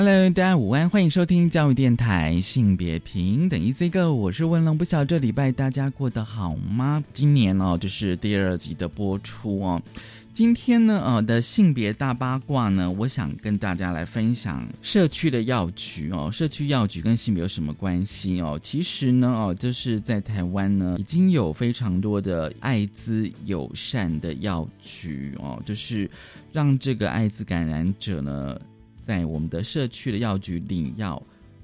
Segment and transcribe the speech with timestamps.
[0.00, 4.78] Hello，大家午安，欢迎收听教育电台性别平等 Easy Go，我是文龙。
[4.78, 7.02] 不晓得这礼拜大家过得好吗？
[7.12, 9.82] 今年哦，就是第二集的播出哦。
[10.32, 16.30] 今天呢，呃的性别大八卦呢，我想跟大家来分享社区的药局哦。
[16.32, 18.56] 社区药局跟性别有什么关系哦？
[18.62, 26.08] 其实呢，哦，就是在台湾呢，已经有非常多的艾滋友善的药局哦，就是
[26.52, 28.56] 让这个艾滋感染者呢。
[29.08, 31.22] 在我们的社区的药局领药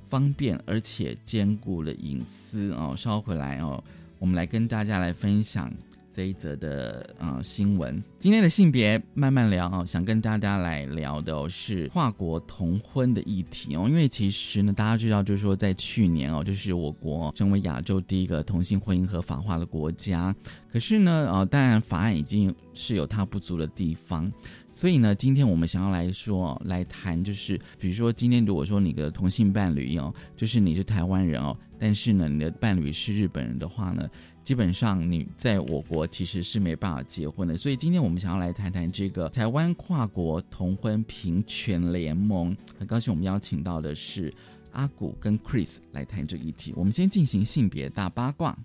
[0.09, 2.95] 方便，而且兼顾了隐私哦。
[2.97, 3.85] 稍后回来哦，
[4.19, 5.71] 我们来跟大家来分享
[6.11, 8.03] 这一则的呃新闻。
[8.19, 13.85] 今天的性别慢慢聊哦，想跟大家来聊的是跨国同婚的议题哦。
[13.87, 20.35] 因为其实呢，大家知道，就是说在去年哦，就是我国成为亚洲第一个同性婚姻合法化的国家。
[20.73, 24.33] 可是呢，呃，当然法案已经是有它不足的地方。
[24.75, 34.11] 所以呢，今天我们想要来说，来谈，就是比如说，今天如果说你的同性伴侣哦，就是你是台湾人哦，但是呢，你的伴侣是日本人的话呢，
[34.43, 37.57] 基本上你在我国其实是没办法结婚的。
[37.57, 42.55] 所以今天我们想要来谈谈这个台湾跨国同婚平权联盟。
[42.77, 44.35] 很高兴我们邀请到的是
[44.73, 46.73] 阿古跟 Chris 来谈这一题。
[46.77, 48.57] 我们先进行性别大八卦。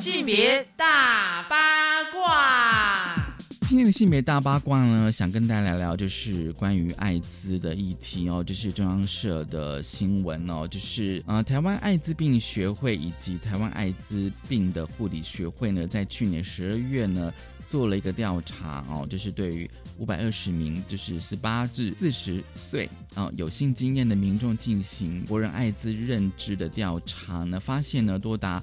[0.00, 1.21] 性别大，
[3.82, 8.44] 天的性别大八卦呢，想跟大家聊聊，就是关于艾滋的议题哦。
[8.46, 17.34] 这是中央社的新闻哦，就是呃，台湾艾滋病学会以及台湾艾滋病的护理学会呢，在去年十二月呢，
[17.66, 28.62] 做了一个调查哦，就是对于五百二十名就是十八至四十岁啊有性经验的民众进行国人艾滋认知的调查呢，发现呢，多达。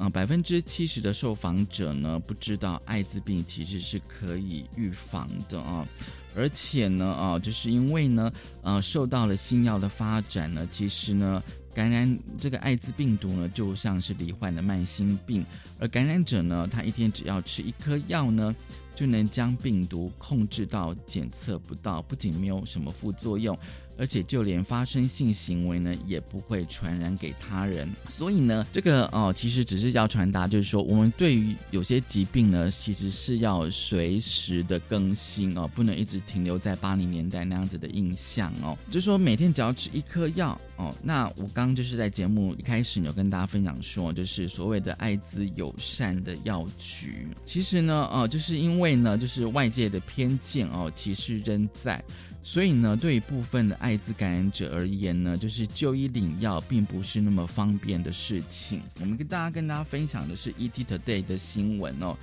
[0.00, 5.86] 啊，百分之七十的受访者呢不知道艾滋病其实是可以预防的啊，
[6.34, 11.42] 而且呢啊，就是因为呢呃受到了新药的发展呢，其实呢
[11.74, 15.44] 感染这个艾滋病毒呢就像是罹患的慢性病，
[15.78, 18.56] 而感染者呢他一天只要吃一颗药呢
[18.96, 23.58] 就能将病毒控制到检测不到，不仅没有什么副作用。
[24.00, 27.86] 而且就连发生性行为呢，也不会传染给他人。
[28.08, 38.74] 所以呢，这个哦，其实只是要传达，就是说，我们对于有些疾病呢，其实是要随时的更新哦，不能一直停留在八零年代那样子的印象哦。
[38.90, 40.94] 就是说，每天只要吃一颗药哦。
[41.02, 52.02] 那我刚就是在节目一开始有跟大家分享说，就是所谓的艾滋友善的药局，其实呢，哦，就是因为呢，就是外界的偏见哦，其实仍在。
[52.42, 58.80] 所以呢，对于部分的艾滋感染者而言呢，就是就医领药并不是那么方便的事情。
[59.00, 62.16] 我们跟大家跟大家分享的是 ET Today 的新闻哦。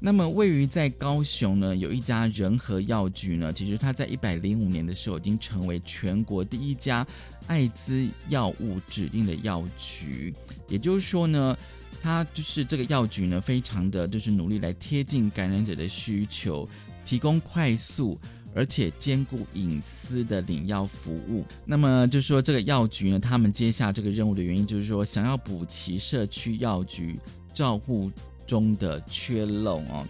[0.00, 7.06] 那么位于在高雄呢，有一家仁和药局呢，其实它在一百零五年的时候已经成为全国第一家
[7.46, 10.32] 艾滋药物指定的药局。
[10.68, 11.56] 也就是说呢，
[12.00, 16.66] 它就是这个药局呢，非常的就是努力来贴近感染者的需求，
[17.04, 18.18] 提供快速。
[18.54, 27.18] 而且兼顾隐私的领药服务，那么就是说这个药局呢，他们接下这个任务的原因，就是说想要补齐社区药局
[27.54, 28.10] 照护
[28.46, 30.06] 中的缺漏哦。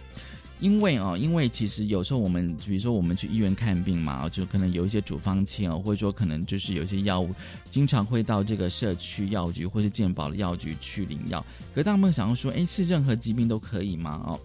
[0.61, 7.33] 因为哦，因为其实有时候我们，比如说我们去医院看病嘛，就可能有一些处方签哦，或者说可能就是有一些药物，
[7.71, 11.39] 经常会到这个社区药局或是健保的药局去领药。
[11.73, 14.21] 可大家有没有想要说，哎，是任何疾病都可以吗？
[14.27, 14.39] 哦？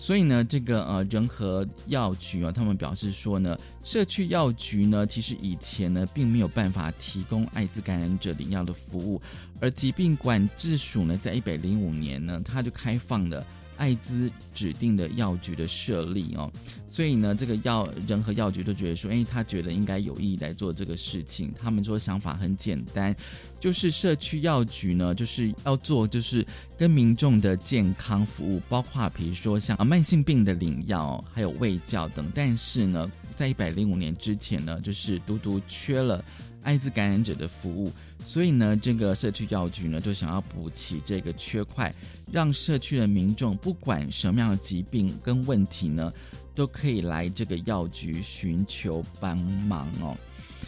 [0.00, 9.20] 所以呢，这个呃仁和药局啊，他们表示说呢，社区药局呢，其实以前呢并没有办法提供艾滋感染者领药的服务，
[9.60, 13.44] 而疾病管制署呢，在一百零五年呢，它就开放了
[13.78, 16.52] 艾滋指定的药局的设立哦。
[16.90, 21.52] 所以呢，这个药人和药局都觉得说，哎，他觉得应该有意义来做这个事情。
[21.60, 23.14] 他们说想法很简单，
[23.60, 26.44] 就是社区药局呢，就是要做就是
[26.76, 32.26] 跟民众的健康服务，包括比如说像慢性病的领药，还有卫教等。
[32.34, 36.24] 但是呢，在一百零五年之前呢，就是独独缺了
[36.62, 41.92] 艾滋感染者的服务，所以呢，这个社区药局呢，就想要补齐这个缺块，
[42.30, 46.12] 让社区的民众不管什么样的疾病跟问题呢。
[46.54, 50.16] 都可以来这个药局寻求帮忙哦。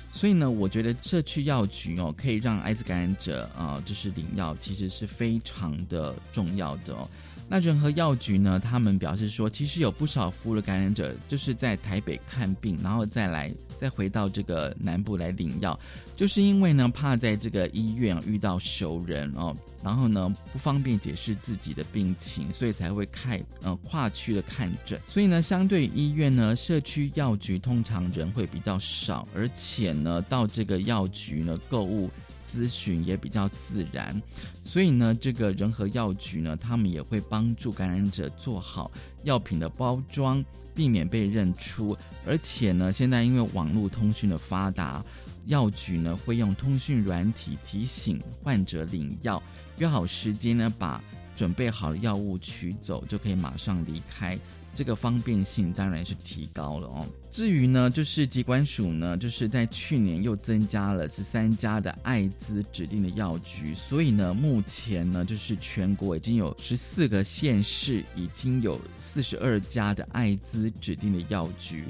[0.09, 7.09] 所以呢，我觉得社区药局哦，可以让艾滋感染者啊，就是领药，其实是非常的重要的哦。
[7.53, 15.77] 那仁和药局呢，他们表示说，其实有不少服务的感染者，就是在台北看病，然后再来再回到这个南部来领药，
[16.15, 19.53] 就是因为呢，怕在这个医院遇到熟人哦，
[19.83, 25.01] 然后呢不方便解释自己的病情，所以才会开呃跨区的看诊。
[25.09, 32.09] 所以呢，相对医院呢，社区药局通常人会比较少，而且呢，到这个药局呢购物。
[32.51, 34.21] 咨询也比较自然，
[34.65, 38.91] 所以呢，这个仁和药局呢，他们也会帮助感染者做好
[39.23, 40.45] 药品的包装，
[40.75, 41.97] 避免被认出。
[42.27, 45.05] 而且呢，现在因为网络通讯的发达，
[45.47, 49.41] 药局呢会用通讯软体提醒患者领药，
[49.79, 51.01] 约好时间呢，把
[51.37, 54.37] 准备好的药物取走，就可以马上离开。
[54.75, 57.07] 这个方便性当然是提高了哦。
[57.31, 71.85] 至于呢，就是机关署呢，就是在去年又增加了十三家的艾滋指定的药局，所以呢，目前呢，就是全国已经有十四个县市已经有四十二家的艾滋指定的药局，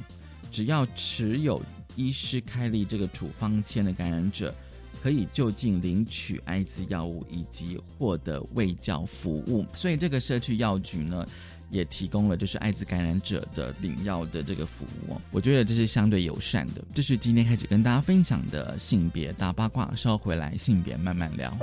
[0.53, 1.63] 只要持有
[1.97, 4.55] 医师开立这个处方签的感染者，
[5.03, 9.65] 可以就近领取艾滋药物以及获得卫教服务。
[9.75, 11.27] 所以这个社区药局呢。
[11.71, 16.83] 也提供了就是艾滋感染者的领药的这个服务，我觉得这是相对友善的。
[16.95, 21.57] 这是今天开始跟大家分享的性别大八卦，稍后回来性别慢慢聊。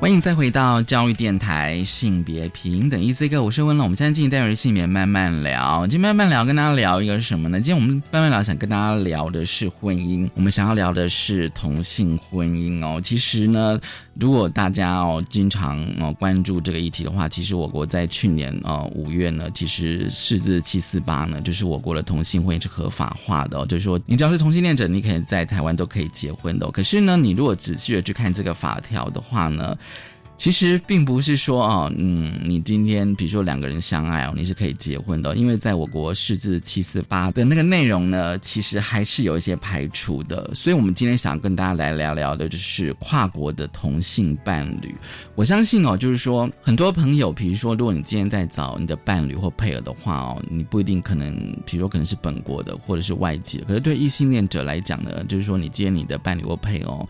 [0.00, 3.82] 欢迎再回到教育电台性别平等 E C 哥，我是温乐。
[3.82, 5.86] 我们现在进行待会性别慢慢聊。
[5.86, 7.60] 今天慢慢聊，跟大家聊一个什么呢？
[7.60, 10.26] 今天我们慢慢聊，想跟大家聊的是婚姻。
[10.34, 12.98] 我们想要聊的是同性婚姻哦。
[13.04, 13.78] 其实呢，
[14.20, 23.66] 如果大家哦经常哦关注这个议题的话，其实我国在去年呃五月呢，其实四字七四八呢，就是我国的同性婚姻是合法化的。
[23.66, 26.70] 就是说，你只要是同性恋者，你可以在台湾都可以结婚的。
[26.70, 29.76] 可是呢，你如果仔细的去看这个法条的话呢？
[30.40, 40.50] 其实并不是说哦，嗯，你今天比如说两个人相爱哦，你是可以结婚的，因为在我国释字七四八的那个内容呢，其实还是有一些排除的。
[40.54, 44.94] 所以，我们今天想跟大家来聊聊的，就是跨国的同性伴侣。
[45.34, 57.06] 我相信哦，就是说很多朋友，比如说，如果你今天在找你的伴侣或配偶的话哦，你不一定可能，比如说可能是本国的或者是外籍，可是对异性恋者来讲呢，就是说你今天你的伴侣或配偶。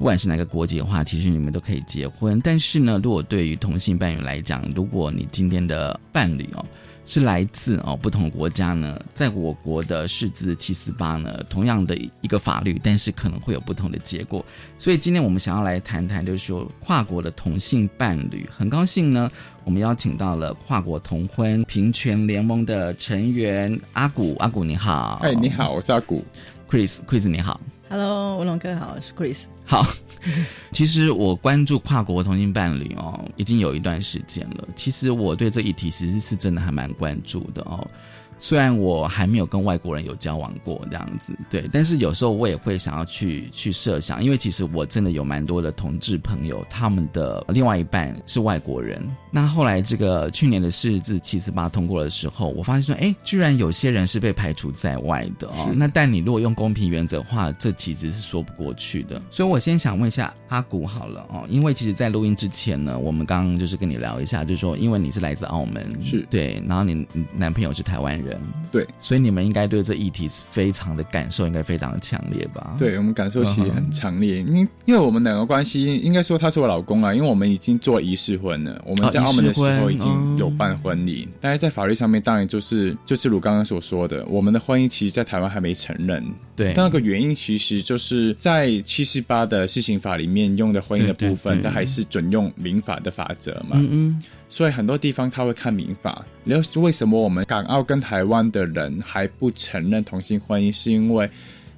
[0.00, 2.40] 不管是哪个国籍的话，其实你们都可以结婚。
[2.42, 6.64] 但是呢，如果对于同性伴侣来讲，如果你今天的伴侣哦
[7.04, 14.42] 是来自哦不同国家呢，在我国的释字七四八呢，同样的一个法律，但是可能会有不同的结果。
[14.78, 18.48] 所以今天我们想要来谈谈，就是说跨国的同性伴侣。
[18.50, 19.30] 很高兴呢，
[19.64, 24.34] 我们邀请到了跨国同婚平权联盟的成员阿古。
[24.36, 26.24] 阿古你好，哎，你好，我是阿古。
[26.70, 29.40] Chris，Chris 你好，Hello，文龙哥好，我是 Chris。
[29.66, 29.84] 好，
[30.70, 34.68] 其实我关注跨国同性伴侣哦，已经有一段时间了。
[34.76, 37.84] 其实我对这一题其实是真的还蛮关注的哦。
[38.40, 49.06] 虽然我还没有跟外国人有交往过这样子，对，但是有时候我也会想要去去设想，因为其实我真的有蛮多的同志朋友，他们的另外一半是外国人。
[49.30, 55.70] 那后来这个去年的四字七四八通过的时候，我发现说，哎，居然有些人是被排除在外的哦。
[55.74, 59.20] 那但你如果用公平原则的话，这其实是说不过去的。
[59.30, 67.06] 所以我先想问一下阿古好了哦，因为其实，在录音之前呢，我们刚刚就是跟你聊一下，就是说，因为你是来自澳门，是对，然后你
[67.36, 68.29] 男朋友是台湾人。
[68.70, 72.76] 对，所以你们应该对这议题是非常的感受，应该非常的强烈吧？
[72.78, 86.24] 对我们感受其实很强烈，因因为我们两个关系，应该说他是我老公啊，因为我们已经做仪式婚了，我们在澳门的时候已经有办婚礼，但是在法律上面，当然就是就是如刚刚所说的，我们的婚姻其实，在台湾还没承认。
[86.56, 93.76] 对，那个原因其实就是在七十八的施行法里面用的婚姻的部分，它还是准用民法的法则嘛。
[93.76, 94.22] 嗯嗯。
[94.50, 96.22] 所以很多地方他会看民法。
[96.44, 100.70] 然后为什么我们港澳跟台湾的人还不承认同性婚姻？
[100.70, 101.26] 是因为《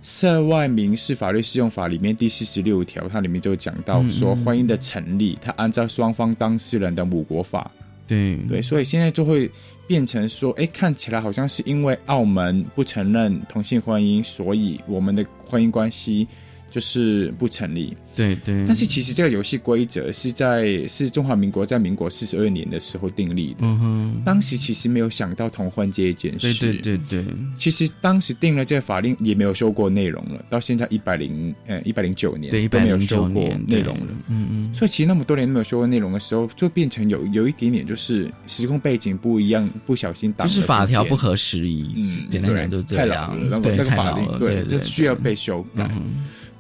[0.03, 7.71] 涉外民事法律适用法》里面第四十六条，它里面就讲到说，婚姻的成立，它按照双方当事人的母国法。
[8.09, 9.49] 对对，所以现在就会
[9.87, 16.27] 变成说，哎，看起来好像是因为澳门不承认同性婚姻，所以我们的婚姻关系。
[16.73, 18.65] 就是不成立，对对。
[18.67, 23.59] 但是其实这个游戏规则是在是中华民国在民国四十二年的时候订立的。
[23.61, 24.23] 嗯哼。
[24.25, 26.55] 当时其实没有想到同婚这一件事。
[26.55, 27.35] 对对对对。
[27.59, 34.07] 其实当时定了这个法令也没有修过内容了，到现在一百零呃一百零九年对都没有修过内容了。
[34.29, 34.75] 嗯嗯。
[34.75, 41.93] 所以其实那么多年都没有修过内容的时候，就变成有有一点点就是时空背景不一样，不小心打就是法条不合时宜。
[41.97, 43.39] 嗯，简单讲就这样。
[43.51, 45.91] 那个那个法令对，这需要被修改。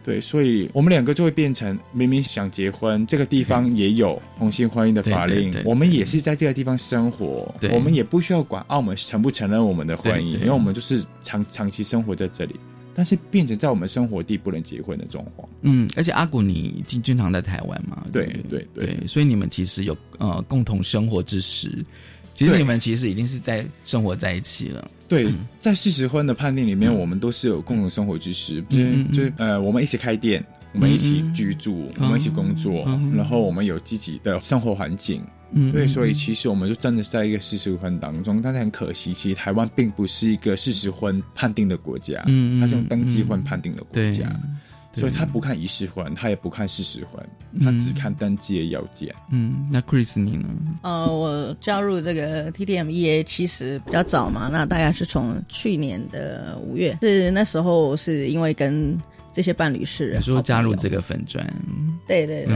[0.05, 12.57] 对，所以我们两个就会变成明明想结婚，这个地方也有同性婚姻的法令，我们也是在这个地方生活，我们也不需要管澳门承不承认我们的婚姻，因为我们就是长长期生活在这里，
[12.95, 15.49] 但是变成在我们生活地不能结婚的状况。
[15.61, 18.05] 嗯，而且阿古你经经常在台湾嘛？
[18.13, 21.85] 对对对，所以你们其实有呃共同生活之时。
[22.35, 24.91] 其实你们其实已经是在生活在一起了。
[25.09, 32.85] 对，在事实婚的判定里面，我们都是有共同生活之时，就是就是呃，我们一起开店，我们一起居住，我们一起工作，
[33.15, 35.23] 然后我们有自己的生活环境。
[35.71, 44.35] 对，所以其实我们就真的是在一个事实婚当中，但是很可惜，其实台湾并不是一个事实婚判定的国家，嗯，它是用登记婚判定的国家。
[44.95, 47.27] 所以他不看仪式婚，他也不看事实婚，
[47.63, 49.15] 他只看登记的要件。
[49.31, 50.49] 嗯，那 Chris 你呢？
[50.83, 59.01] 呃，我加入这个 TTMEA 其实比较早嘛，那大概是从去年的五月，是那时候是因为跟
[59.33, 61.43] 这些伴侣是你说加入这个粉砖，
[62.07, 62.47] 对对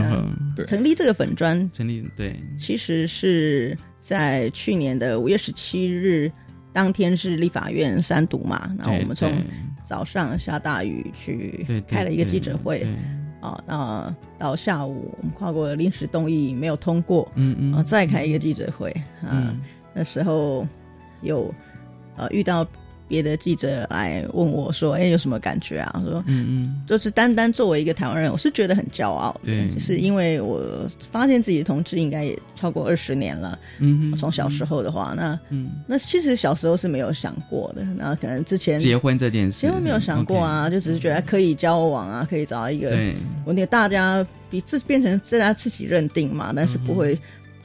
[0.55, 6.31] 对，成立这个粉砖，成立对，其实是在去年的五月十七日
[6.71, 9.33] 当天是立法院三读嘛，然后我们从。
[9.87, 12.85] 早上下大雨去开了一个记者会，
[13.39, 18.91] 啊，那到下午我们跨过临时动议没有通过，嗯嗯，再开一个记者会，
[19.23, 19.55] 啊，
[19.93, 20.67] 那时候
[21.21, 21.53] 有
[22.17, 22.67] 呃遇到。
[23.07, 29.39] 别的记者来问我说：“哎，有什么感觉啊？”我说：“嗯嗯，就是单单作为一个台湾人，我是觉得很骄傲。
[29.43, 33.57] 对，是因为我发现自己的同志应该也超过二十年了。
[33.79, 37.83] 嗯从小时候的话，那嗯，那其实小时候是没有想过的。
[37.95, 42.89] 那可能之前结婚这件事，结婚没有想过啊，就只是觉得可以交往啊，可以找到一个
[43.45, 47.17] 稳定，大家比自变成大家自己认定嘛，但是不会。”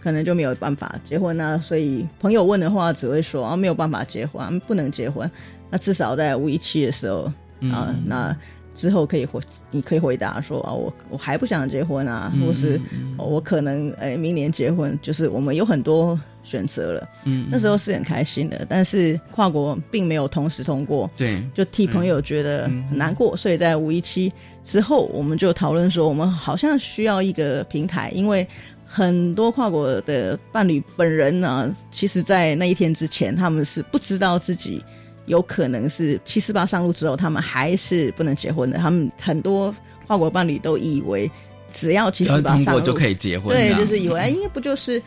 [0.03, 5.31] 可能就没有办法结婚啊，所以朋友问的话只会说啊没有办法结婚，不能结婚。
[5.71, 7.31] 那至少在五一七的时候
[7.73, 8.37] 啊，那
[8.75, 9.41] 之后可以回，
[9.71, 12.81] 你可以回答说啊我我还不想结婚啊，或是
[13.17, 17.09] 我可能诶明年结婚，就是我们有很多选择了。
[17.25, 23.37] 嗯，那时候是很开心的，但是跨国并没有同时通过，对，就替朋友觉得很难过。
[23.37, 24.33] 所以在五一七
[24.65, 28.47] 之后，我们就讨论说，我们好像需要一个平台，因为。
[28.95, 34.85] 很多跨国的伴侣本人呢，其实，在那一天之前，他们是不知道自己
[35.25, 38.77] 有可能是七四八上路之后，他们还是不能结婚的。
[38.77, 39.75] 他们很多
[40.07, 41.31] 跨国伴侣都以为，
[41.71, 45.03] 只要七四八上路就可以结婚，对，就是以为，因为不就是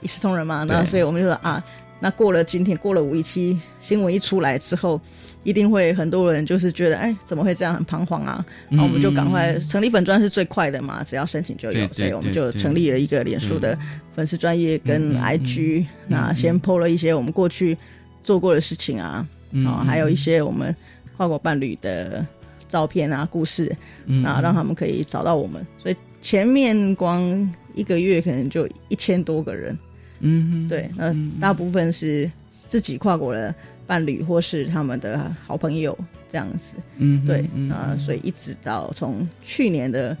[0.00, 0.64] 一视同仁嘛？
[0.64, 1.62] 那所以我们就说啊，
[2.00, 5.00] 那过了今天，过了五一七新闻一出来之后，
[5.44, 8.44] 一定会很多人就是觉得，哎，怎么会这样，很彷徨啊？
[8.68, 13.78] 那我们就赶快成立粉专是最快的嘛，只要申请就有，所以我们就成立了一个脸书的
[14.14, 17.76] 粉丝专业跟 IG，那先 PO 了一些我们过去
[18.22, 19.26] 做过的事情啊，
[19.66, 20.74] 啊，还有一些我们
[21.16, 22.26] 跨国伴侣的
[22.68, 25.64] 照片啊、故事，那让他们可以找到我们。
[25.78, 29.78] 所以前面光一个月可能就一千多个人。
[30.20, 32.28] 嗯，对，那大部分是
[32.68, 33.52] 自己跨国的
[33.86, 35.96] 伴侣或是他们的好朋友
[36.30, 36.76] 这样子。
[36.98, 40.14] 嗯，对，啊，所以一直到从去年的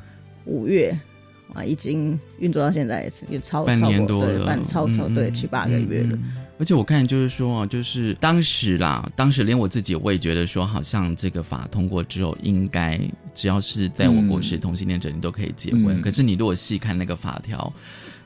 [0.46, 0.98] 五月
[1.52, 6.18] 啊，已经运作到现在也超半年多了，半超超对七八个月了。
[6.58, 12.98] 而且我看就是说，就是当时啦，当时连我自己我也觉得说，好像这个法通过之后，应该
[13.34, 16.00] 只要是在我国是同性恋者，你都可以结婚。
[16.00, 17.70] 可是你如果细看那个法条。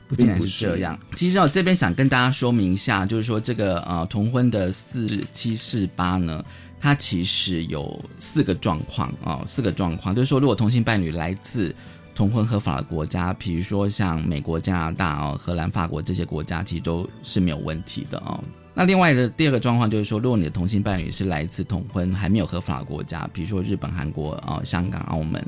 [0.07, 6.43] 不仅然是这样，其实我这边想跟大家说明一下，就是说这个呃同婚的四七四八呢，
[6.79, 11.73] 它其实有四个状况啊，四个状况，就是说如果同性伴侣来自
[12.13, 18.43] 同婚合法的国家，比如说像美国、加拿大哦、荷兰、法国这些国家，其实都是没有问题的哦。
[18.75, 25.43] 那另外的第二个状况就是说，如果你的同性伴侣是来自同婚还没有合法的国家，比如说日本、韩国哦、香港、澳门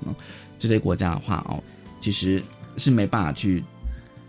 [0.57, 1.61] 这类国家的话哦，
[2.01, 2.41] 其实
[2.77, 3.63] 是没办法去。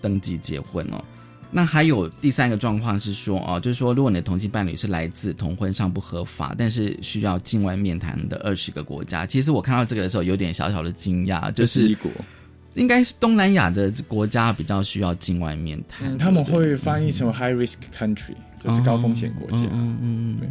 [0.06, 1.02] 登记结婚哦，
[1.50, 11.92] 那还有第三个状况是说哦，就是说，如果你的同性伴侣是来自同婚上不合法，但是需要境外面谈的二十个国家，其实我看到这个的时候有点小小的惊讶，就是
[12.74, 19.64] 应该是东南亚的国家比较需要境外面谈，他们会翻译成 high risk country，就是高风险国家。
[19.72, 20.48] 嗯嗯嗯对。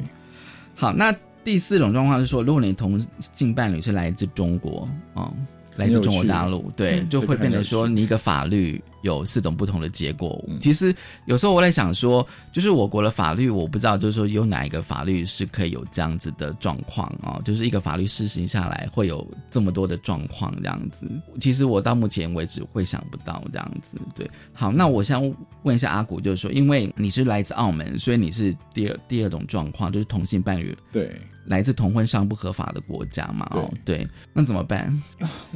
[0.76, 3.00] 好，那第四种状况是说，如果你同
[3.34, 5.32] 性伴侣是来自中国哦，
[5.78, 8.84] 来自中国大陆，对，就会变得说你一个法律。
[9.06, 10.44] 有四种不同的结果。
[10.60, 10.94] 其实
[11.26, 17.40] 有时候我在想说，就是我国的法律，我不知道，就是说有哪一个法律是可以有这样子的状况啊？
[17.46, 21.08] 就是一个法律施行下来会有这么多的状况这样子。
[21.40, 23.98] 其实我到目前为止会想不到这样子。
[24.16, 25.22] 对，好，那我想
[25.64, 31.16] 问一下阿古，就是说，因为你是来自澳门，所以你是第二第二种状况，就是同性伴侣对
[31.46, 33.48] 来自同婚上不合法的国家嘛？
[33.52, 34.92] 哦，对，那怎么办？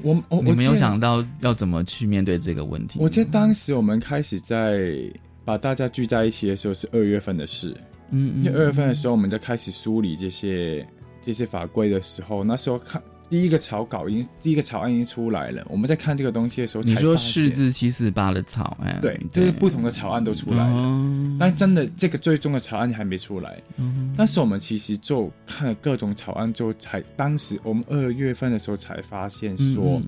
[0.04, 3.00] 我我你没有想到要怎么去面对这个问题？
[3.00, 4.94] 我觉得当时我们开始在
[5.46, 7.74] 把大家聚在一起的时候是二月份的事，
[8.10, 10.86] 嗯，因为二月份的时候我们在开始梳理这些
[11.22, 13.02] 这些法规的时候，那时候看。
[13.30, 15.64] 第一个草稿已经，第一个草案已经出来了。
[15.70, 21.38] 我们在看这个东西的时候，你说四字七四八的草案，对，就是不同的草案都出来了。
[21.40, 23.62] 但真的这个最终的草案还没出来。
[24.18, 30.02] 但是我们其实就看了各种草案之后，才当时我们二月份的时候才发现说，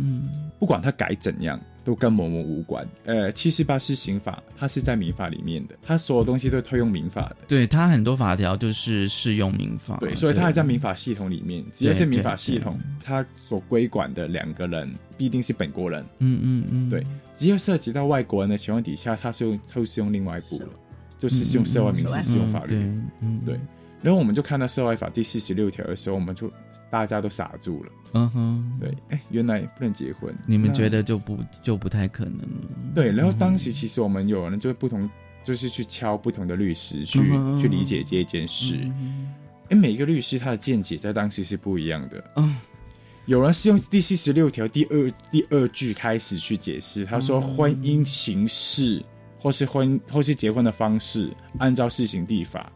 [0.58, 1.62] 不管它改怎样。
[1.84, 2.88] 都跟我们无关。
[3.06, 7.38] 呃，七十八是刑法，它是在民法里面的，它所有东西都推用民法的。
[7.48, 9.98] 对，它很多法条就是适用民法。
[9.98, 11.64] 对，所以它还在民法系统里面。
[11.74, 16.04] 只要是民法系统，它所规管的两个人必定是本国人。
[16.20, 16.90] 嗯嗯嗯。
[16.90, 20.70] 对，只要涉及到外国人的情况底下，它是用，它是用另外一部了，
[21.18, 22.76] 就是用涉外民事适用法律。
[23.22, 23.60] 嗯，对。
[24.02, 26.52] 然后我们就看到涉外法第四十六条的时候，我们就。
[26.92, 32.40] 大家都傻住了，嗯哼，对，哎，原来不能结婚，你们觉得就不就不太可能。
[32.40, 32.94] 了？
[32.94, 35.10] 对，然后当时其实我们有人就是不同，
[35.42, 37.20] 就是去敲不同的律师去
[37.62, 38.78] 去理解这一件事，
[39.70, 42.58] 哎，每一个律师他的见解在当时是不一样的，嗯，
[43.26, 49.02] 有人是用第四十六条第二第二句开始去解释，他说婚姻形式
[49.40, 52.70] 或是婚或是结婚的方式，按照事行地法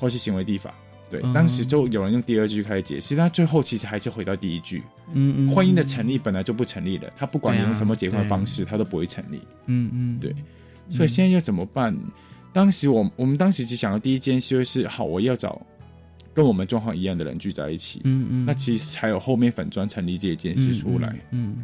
[0.00, 0.74] 或是行为地法。
[1.10, 4.82] 对，当时就有人用第二句开始解释，但最后其实还是回到第一句。
[5.12, 9.40] 嗯嗯，婚姻的成立本来就不成立的，他不管你用什么结婚方式，他都不会成立。
[9.66, 10.34] 嗯嗯，对。
[10.88, 11.96] 所以现在要怎么办？
[12.52, 15.60] 当时我我们当时只想到第一件事就是，好，我要找
[16.32, 18.00] 跟我们状况一样的人聚在一起。
[18.04, 21.14] 嗯嗯，那其实才有后面粉砖成立这一件事出来。
[21.32, 21.56] 嗯，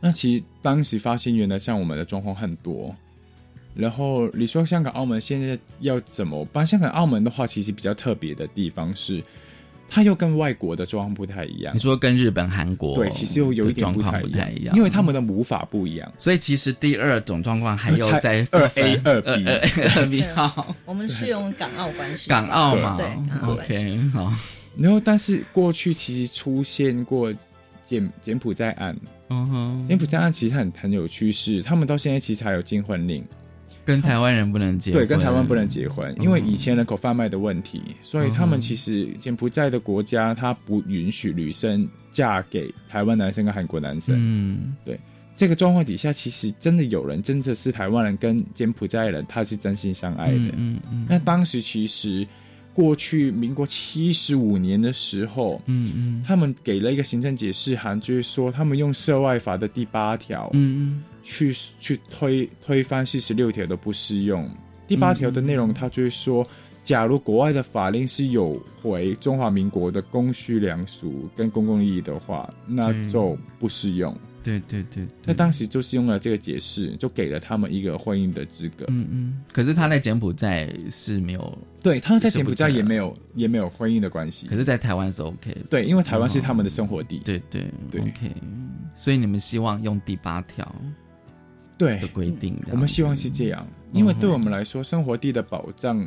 [0.00, 2.94] 那其实当时发现原来像我们的状况很多。
[3.74, 6.66] 然后你说香港、澳门现在要怎么办？
[6.66, 9.22] 香港、澳门的话，其实比较特别的地方是，
[9.90, 11.74] 它又跟外国的状况不太一样。
[11.74, 14.30] 你说跟日本、韩国对，其实又有一点不太一
[14.64, 16.12] 样，因为他们的母法不一样。
[16.18, 19.44] 所以其实第二种状况还有在二 A 二 B
[19.96, 24.32] 二 B 好，我们是用港澳关系，港澳嘛，对，OK 好。
[24.76, 27.32] 然后但是过去其实出现过
[27.86, 28.96] 柬柬埔寨案，
[29.30, 33.24] 嗯哼，柬埔寨案其实很很有趋势，他们到现在其实还有禁婚令。
[33.84, 44.16] 跟台湾人不能结对，跟台湾不能结婚，因为以前人口贩卖的问题，所以他们其实柬埔寨的国家，他不允许女生嫁给台湾男生跟韩国男生。
[44.18, 44.98] 嗯，对。
[45.36, 50.52] 这个状况底下，其实真的有人真的是台湾人跟柬埔寨人，他是真心相爱的。
[50.56, 51.04] 嗯嗯。
[51.08, 52.24] 那当时其实
[52.72, 64.48] 过去民国七十五年的时候，嗯嗯，他们给了一个行政解释函，就是说他们用涉外法的第八条，嗯嗯，去去推推翻四十六条都不适用。
[64.86, 66.46] 第八条的内容，他就是说，
[66.84, 74.14] 假如国外的法令是有违中华民国的公序良俗跟公共利益的话，那就不适用。
[74.42, 78.84] 对对对，那当时就是用了这个解释，就给了他们一个婚姻的资格。
[78.88, 79.42] 嗯嗯。
[79.50, 84.46] 可是他在柬埔寨是没有，对，他在柬埔寨也没有也没有婚姻的关系。
[84.46, 85.56] 可是，在台湾是 OK。
[85.70, 87.22] 对，因为台湾是他们的生活地。
[87.24, 88.30] 对对对，OK。
[88.94, 90.70] 所以你们希望用第八条
[91.76, 91.98] 对。
[92.00, 96.06] 的规定，我们希望是这样，因为对我们来说，生活地的保障。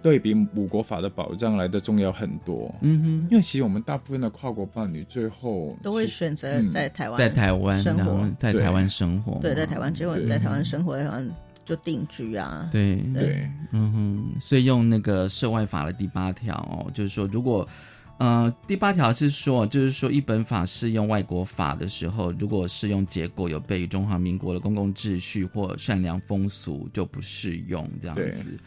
[0.00, 11.28] 对比母国法的保障来的重要很多，嗯哼，因为其实我们大部分的跨国伴侣最后都会选择在台湾，在台湾生活，在台湾生活，对，在台湾结婚，在台湾生活，台湾
[11.64, 17.68] 就定居啊，对对，嗯哼，所以用那个涉外法的第八条哦，就是说，如果
[18.18, 28.58] 呃第八条是说，就是说一本法适用外国法的时候，如果适用结果有悖于中华民国的公共秩序或善良风俗，就不适用这样子。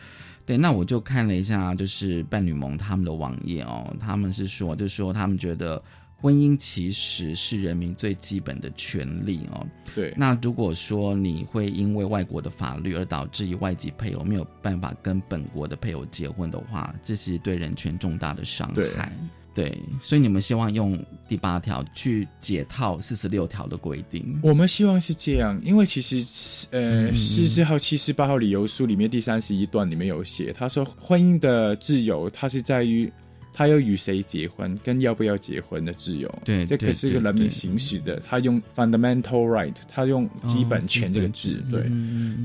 [0.45, 5.81] 对，那我就看了一下，就是伴侣盟他们的网页哦，他们是说，就是说他们觉得
[6.17, 9.67] 婚姻其实是人民最基本的权利哦。
[9.93, 19.11] 对，那如果说你会因为外国的法律而导致以外籍配偶没有办法跟本国的配偶结婚的话，这是对人权重大的伤害。
[19.53, 24.39] 对，所以你们希望用第八条去解套四十六条的规定？
[24.41, 33.11] 我们希望是这样，因为其实，呃，四十号、七十八号理由书里面第三十一段里面有写，他说婚姻的自由，它是在于
[33.51, 36.33] 他要与谁结婚，跟要不要结婚的自由。
[36.45, 41.61] 对，这可是一个人民行使的，他用 fundamental right，他用基本权这个字。
[41.69, 41.83] 对，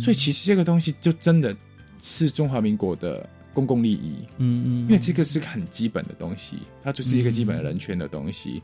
[0.00, 1.56] 所以其实这个东西就真的
[2.02, 3.28] 是中华民国的。
[3.56, 8.62] 公共利益，嗯嗯，因为这个是很基本的东西，它就是一个基本的人权的东西。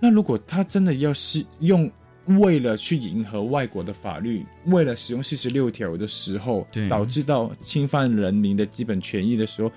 [0.00, 1.88] 那如果他真的要是用
[2.40, 9.70] 为了去迎合外国的法律，为了使用四十六条的时候，导致到侵犯人民的基本权益的时候，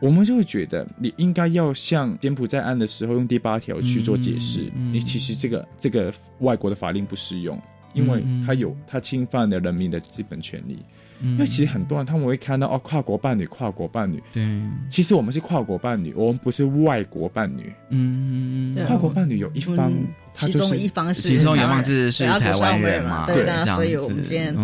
[0.00, 4.72] 我们就会觉得你应该要像柬埔寨案的时候用第八条去做解释。
[4.90, 7.60] 你其实这个这个外国的法令不适用，
[7.92, 10.78] 因为它有它侵犯了人民的基本权利。
[11.22, 14.22] 因为其实很多人他们会看到哦，跨国伴侣，跨国伴侣。
[14.32, 14.46] 对，
[14.90, 17.72] 其实我们是跨国伴侣，我们不是外国伴侣。
[17.90, 19.92] 嗯，跨国伴侣有一方。
[20.34, 23.26] 其中一方是，其中一方是是台湾人嘛？
[23.26, 24.56] 对，那所以我们今天，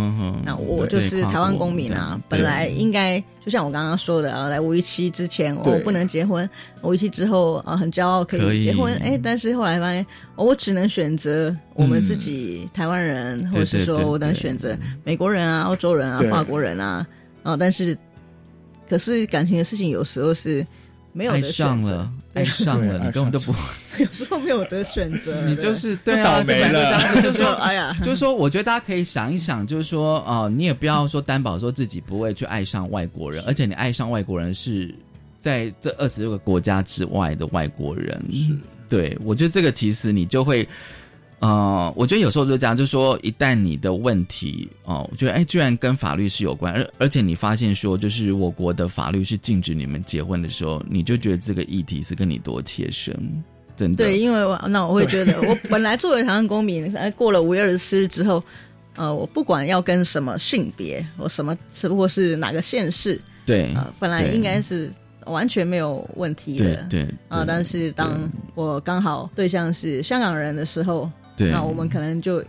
[0.43, 2.19] 那我就是台湾公民啊。
[2.27, 6.49] 本来应该就像我刚刚说的啊，来五一七之前我不能结婚，
[6.81, 8.95] 五一七之后啊很骄傲可以结婚。
[8.95, 17.07] 哎，但是后来发现我只能选择我们自己台湾人，或者是说我能选择美国人啊、澳洲人啊、法国人啊
[17.43, 17.57] 啊。
[17.57, 17.97] 但是
[18.89, 20.67] 可是感情的事情有时候是。
[21.15, 23.53] 没有爱上了，爱上了，你根本都不
[23.99, 27.23] 有时候没有得选择，你就是对啊，倒霉了。
[27.23, 34.95] 就说 哎呀，就是说，我觉得大家可以想一想，就是说，哦，你也不要说担保说自己不会去爱上外国人，而且你爱上外国人是
[35.41, 38.55] 在这二十六个国家之外的外国人，是
[38.89, 40.69] 对我觉得这个其实你就会。
[41.41, 53.15] 呃，我觉得有时候就这样，就是说，一旦你的问题哦，我觉得哎，居然跟法律是有关，而而且你发现说，就是我国的法律是禁止你们结婚的时候，你就觉得这个议题是跟你多切身，
[53.77, 54.05] 真的。
[54.05, 58.43] 对，因为我那我会觉得， 我本来作为台湾公民，哎，过了五月二十四日之后，
[58.97, 64.91] 呃，我不管要跟什么性别我什么，只不过是哪个县市，对，本来应该是
[65.27, 71.09] 完全没有问题的，对啊，但是当我刚好对象是香港人的时候。
[71.47, 72.43] 那我们可能就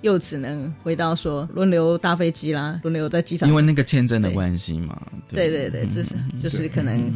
[0.00, 5.00] 又只能回到说轮流搭飞机啦，轮流在机场，因为那个签证的关系嘛。
[5.28, 5.48] 对。
[5.48, 7.12] 对对，至少就是可能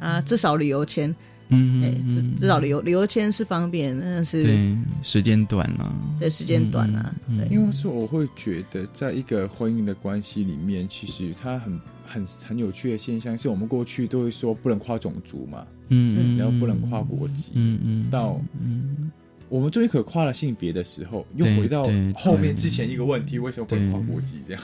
[0.00, 1.14] 啊，至少旅游签，
[1.48, 19.10] 嗯，至至少旅游旅游签是方便，但是对时间短啊，对时间短啊，对，因为是我会觉得，在一个婚姻的关系里面，其实它很很很有趣的现象，是我们过去都会说不能跨种族嘛，嗯，然后不能跨国籍，嗯嗯，到嗯。
[19.52, 21.84] 我们终于可跨了性别的时候，又回到
[22.14, 24.40] 后面之前一个问题：为什么会跨国籍？
[24.48, 24.62] 这样。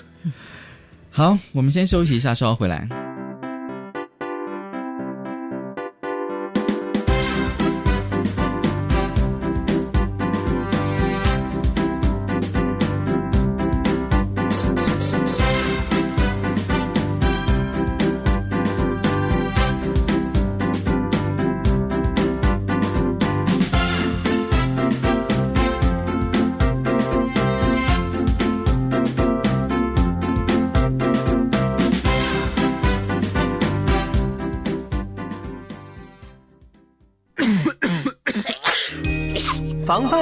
[1.11, 3.08] 好，我们先休息一下，稍后回来。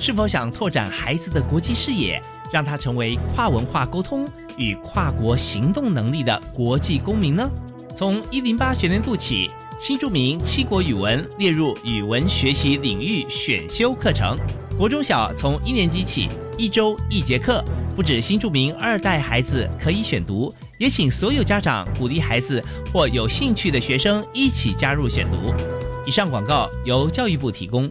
[0.00, 2.20] 是否想拓展孩子的国际视野，
[2.52, 7.48] 让他成为跨文化沟通与跨国行动能力的国际公民呢？
[7.94, 14.36] 从一零八学年度起，新著名七国语文列入语文学习领域选修课程。
[14.78, 17.64] 国中小从一年级起，一周一节课，
[17.96, 20.52] 不止新著名二代孩子可以选读。
[20.78, 25.52] 也请所有家长鼓励孩子或有兴趣的学生一起加入选读。
[26.06, 27.90] 以上广告由教育部提供。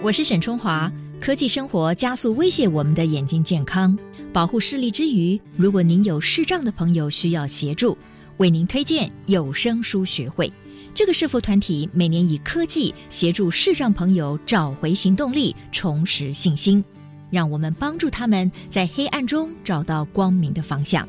[0.00, 0.90] 我是沈春华。
[1.20, 3.98] 科技生活加速威胁我们的眼睛健康，
[4.32, 7.98] 保护视力之余，如果您有视障的朋友需要协助，
[8.36, 10.50] 为您推荐有声书学会。
[10.94, 16.82] 这个视服团体每年以科技协助视障朋友找回行动力，重拾信心。
[17.28, 21.06] 让我们帮助他们在黑暗中找到光明的方向。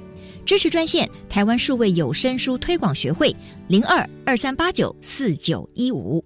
[0.47, 3.34] 支持专线：台湾数位有声书推广学会
[3.67, 6.25] 零二二三八九四九一五。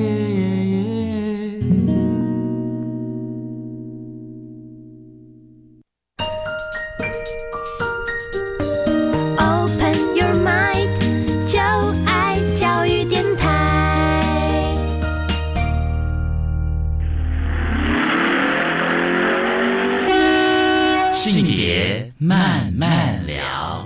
[22.31, 23.85] 慢慢聊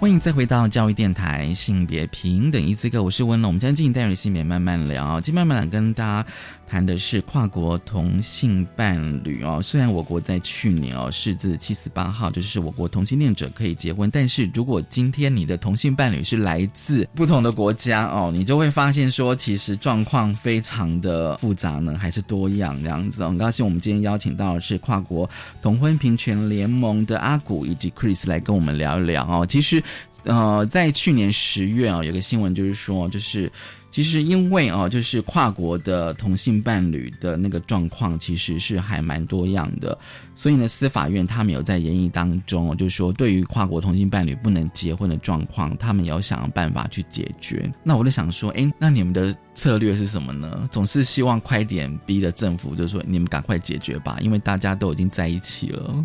[0.00, 3.50] 欢迎再回到教育电台，性别平等一次课，我是温龙。
[3.50, 6.26] 我们将进行带入性别慢慢聊，今天慢慢来跟大家
[6.68, 9.60] 谈的是跨国同性伴侣哦。
[9.62, 23.24] 虽然我国在去年哦是自七十八号，就是我国同性恋者可以结婚，但是如果今天你的同性伴侣是来自不同的国家哦，你就会发现说，其实状况非常的复杂呢，还是多样这样子。
[23.24, 25.28] 很高兴我们今天邀请到的是跨国
[25.62, 29.46] 同婚平权联盟的阿古以及 Chris 来跟我们聊一聊哦。
[29.46, 29.82] 其实。
[30.24, 33.48] 呃，在去年十月啊，有个新闻就是说，就是
[33.96, 39.98] 其实因为啊，就是跨国的同性伴侣的那个状况，其实是还蛮多样的，
[40.34, 47.72] 所以呢，司法院他们有在研议当中，就是说对于跨国同性伴侣不能结婚的状况，他们也要想办法去解决。
[47.82, 50.68] 那我就想说，哎，那你们的策略是什么呢？
[50.70, 56.04] 总是希望快点逼的政府，就是说你们赶快解决吧，因为大家都已经在一起了。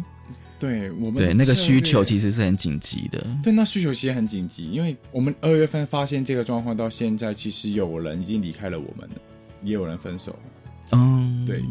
[0.62, 3.20] 对我们对那个需求其实是很紧急的。
[3.44, 9.16] 对，那需求其实很紧急，因为我们二月份发现这个状况到现在，其实有人已经离开了我们了，
[9.64, 10.38] 也有人分手。
[10.92, 11.64] 嗯，对，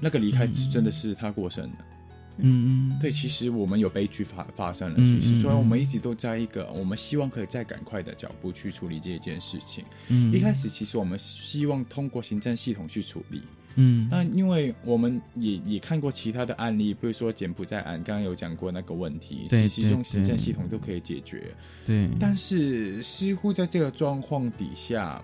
[0.00, 1.76] 那个离开真的是他过生的。
[2.38, 4.96] 嗯嗯，对，其实我们有悲剧发发生了。
[4.96, 9.84] 其实，虽然我们一直都在一个我们希望可以再赶快的脚步去处理这一件事情。
[10.08, 13.42] 嗯，一开始其实我们希望通过行政系统去处理。
[13.76, 21.54] 嗯，那因为我们也也看过其他的案例，比如说柬埔寨案，刚刚有讲过那个问题，其实用行政系统都可以解决。
[21.86, 25.22] 对，但是似乎在这个状况底下，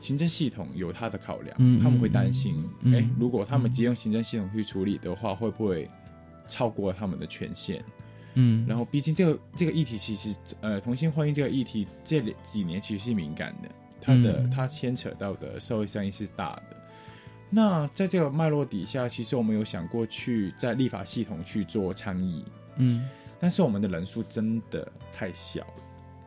[0.00, 5.88] 行政系统有他的考量，他们会担心，哎，如果他们直接用行政系统去处理的话，会不会
[6.48, 7.82] 超过他们的权限？
[8.34, 13.68] 嗯，然后毕竟这个这个议题其实，呃，同性婚姻这个议题这几年其实是敏感的，
[14.00, 16.76] 它的它牵扯到的社会效应是大的。
[17.54, 22.42] 那在这个脉络底下，其实我们有想过去在立法系统去做倡议，
[22.78, 23.06] 嗯，
[23.38, 25.66] 但是我们的人数真的太小，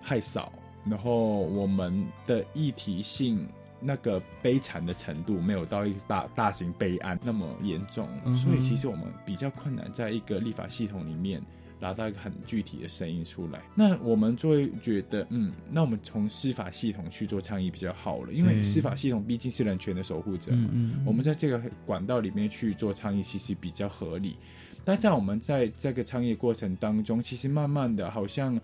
[0.04, 0.54] 太少，
[0.86, 3.48] 然后我们的议题性
[3.80, 11.42] 那个悲惨的程度没有到一个大大型备案那么严重，所以其实我们比较困难在一个立法系统里面。
[11.80, 20.70] 拿到一个很具体的声音出来，那我们就会觉得，嗯，那我们从司法系统去做倡议比较好了，因为司法系统毕竟是人权的守护者嘛。
[21.06, 24.38] 我们在这个管道里面去做倡议，其实比较合理。
[24.86, 28.58] 但在我们在这个倡议过程当中，其实慢慢的，好像，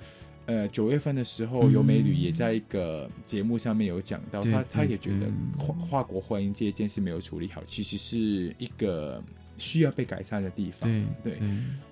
[0.45, 9.21] 呃，九月份的时候，尤美女也在一个节目上面有讲到，她她也觉得跨跨国婚姻这件事没有处理好，其实是一个。
[9.61, 10.89] 需要被改善的地方。
[11.23, 11.39] 对对。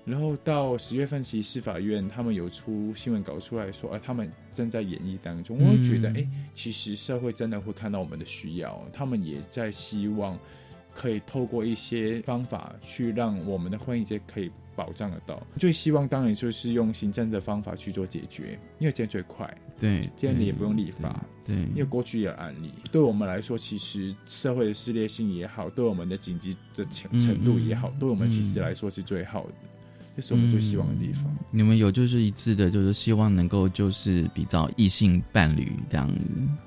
[0.04, 5.56] 然后到十月份，其实司法院他们有出新闻稿出来说，啊，他们正在演绎当中。
[5.58, 10.38] 我会觉得，哎，其实社会真的会看到我们的需要，他们也在希望
[10.92, 14.50] 可以透过一些方法去让我们的婚姻节可以。
[14.80, 19.54] 保障得到，最希望当然就是用行政的方法去做解决，因为这样最快。
[19.78, 21.22] 对，这样你也不用立法。
[21.44, 29.52] 对，因为过去有案例，对我们来说，其实社会的撕裂性也好，对我们的紧急的程程度也好，对我们其实来说是最好的。
[30.16, 31.24] 这是我们最希望的地方。
[31.50, 36.10] 你们有就是一致的，就是希望能够就是比较异性伴侣这样，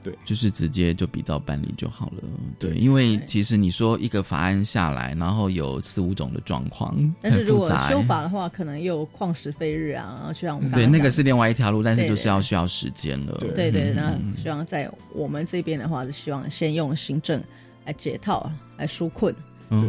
[0.01, 2.23] 对，就是直接就比较伴侣就好了。
[2.57, 13.37] 对，因为其实你说一个法案下来，然后有四五种的状况，但是如果修法的话，可能又旷时费日啊，然后就像我们对那个是另外一条路，但是就是要需要时间了。
[13.39, 13.71] 对。
[13.71, 17.41] 对，那希望在我们这边的话，是希望先用行政
[17.85, 19.33] 来解套，来纾困。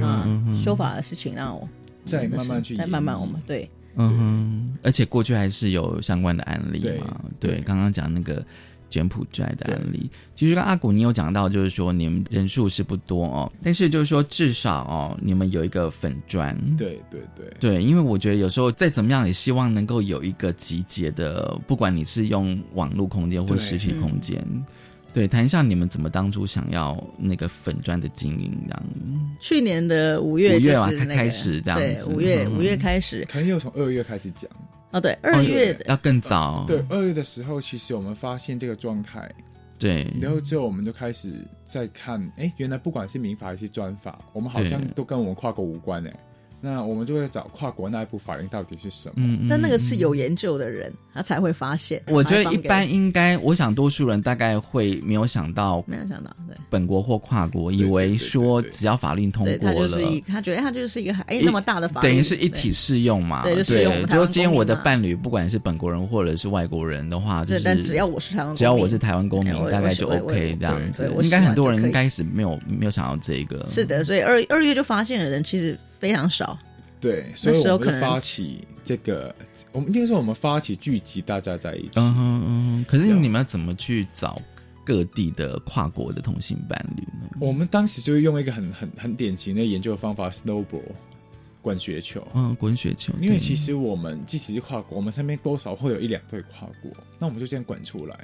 [0.01, 0.27] 啊，
[0.64, 1.69] 修法的事情让我。
[2.05, 8.45] 再慢慢去，再慢慢我们对，嗯哼，而且过去还是有相关的案例嘛，对，刚刚讲那个
[8.90, 17.53] 柬埔寨的案例，其实跟阿古你有讲到，就是说你们人数是不多哦，但是就是说至少哦，你们有一个粉砖，对对对。
[17.59, 24.45] 对，因为我觉得有时候再怎么样，也希望能够有一个集结的，不管你是用网络空间或实体空间。
[25.14, 28.83] 对，谈一下你们怎么当初想要那个粉砖的经营这样。
[29.40, 32.07] 去年的五月，五月啊，开始这样子。
[32.07, 34.50] 对，五月五月开始，可能又从二月开始讲。
[34.90, 36.64] 哦，对，二月要更早。
[36.66, 39.31] 对，二月的时候，其实我们发现这个状态。
[39.79, 40.12] 对。
[40.20, 46.12] 然后之后，我们就开始在看，哎，原来不管是民法还是专法，我们好像都跟我们跨国无关哎。
[46.64, 49.14] 那我们就会找跨国那一部法律到底是什么？
[49.16, 52.03] 嗯，但那个是有研究的人，他才会发现。
[52.07, 63.42] 我觉得一般应该，我想多数人大概会没有想到，没有想到，对，本国或跨国，以为说只要法令通过了，他觉得他就是一个哎那么大的法律，等于是一体适用嘛？
[63.42, 63.85] 对，对。
[63.85, 71.12] 如果今天我的伴侣不管是本国人或者是外国人的话，就是但只要我是台湾，只要我是台湾公民，大概就 OK 这样子。
[71.20, 73.66] 应该很多人应该是没有没有想到这个。
[73.68, 76.59] 是的，所以二二月就发现的人其实非常少。
[77.01, 79.35] 对，所以我们发起这个，
[79.73, 82.01] 我们应该说我们发起聚集大家在一起。
[82.01, 82.85] 嗯嗯。
[82.89, 84.41] 可是你们要怎么去找
[84.83, 87.29] 各地的跨国的同性伴侣呢？
[87.41, 90.81] 我们当时就是用一个很很很典型的研究方法，snowball，
[91.61, 92.27] 滚雪球。
[92.33, 93.13] 嗯，滚雪球。
[93.21, 98.19] 因为其实我们即使是跨国，我们身边多少会有一两对跨国，那我们就这样滚出来。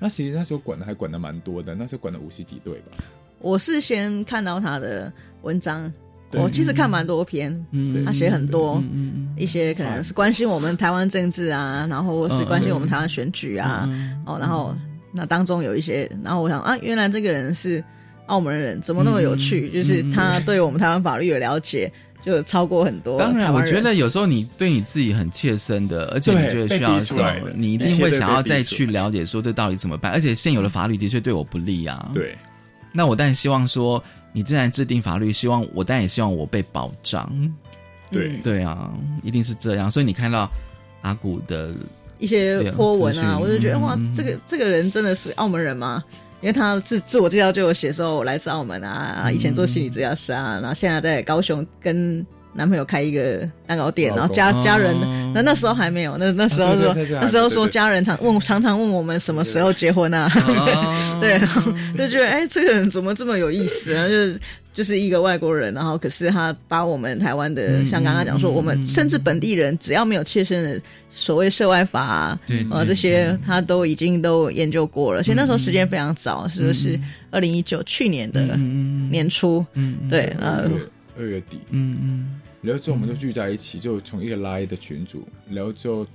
[0.00, 2.98] 那其实那时候滚的还滚的蛮多的，那时候滚了五十几对吧。
[3.38, 5.92] 我是先看到他的文章。
[6.36, 7.64] 我其实看蛮多篇，
[8.04, 8.82] 他写很多
[9.36, 13.88] 一些可能是关心我们台湾政治啊，然后是关心我们台湾选举啊，
[14.26, 14.74] 哦，然后
[15.12, 17.82] 那当中有一些，然后我想啊，原来这个人是
[18.26, 19.70] 澳门人，怎么那么有趣？
[19.70, 21.92] 就是他对我们台湾法律有了解，
[22.24, 23.18] 就超过很多。
[23.18, 30.12] 当然，我觉得有时候你对你自己很切身的，而且你觉得需要的时候，你一定会想要再去了解说这到底怎么办。
[30.12, 32.10] 而且现有的法律的确对我不利啊。
[32.14, 32.36] 对，
[32.92, 34.02] 那我当然希望说。
[34.34, 37.32] 你既然制定法律，希望我当然也希望我被保障。
[38.10, 38.92] 对对啊，
[39.22, 39.90] 一定是这样。
[39.90, 40.50] 所以你看到
[41.00, 41.72] 阿古的
[42.18, 46.04] 一些波文啊，我就觉得哇，这个这个人真的是澳门人吗？
[46.42, 52.26] 因为他自自我介绍就有写说，我来自澳门啊，以前做心理治疗师啊，然后现在在高雄跟。
[52.54, 54.94] 男朋友开一个蛋糕店，然后家家人，
[55.34, 60.30] 那那时候还没有，那那时候说，那时候说家人常问，常常问我们什么时候结婚啊？
[61.20, 61.38] 对，
[61.98, 64.06] 就觉得哎，这个人怎么这么有意思啊？
[64.06, 64.40] 就是
[64.72, 72.40] 就是一个外国人，然后可是他把我们台湾的，像刚刚讲说，我们甚至本地人只要没有切身的所谓涉外法啊，
[72.86, 75.20] 这些他都已经都研究过了。
[75.20, 76.98] 而且那时候时间非常早，是不是
[77.30, 78.56] 二零一九去年的
[79.10, 79.64] 年初？
[79.74, 80.68] 嗯，对，呃，
[81.18, 82.40] 二月底，嗯嗯。
[82.62, 86.06] 然后之后我们就聚在一起，就从一个拉的群组，然后就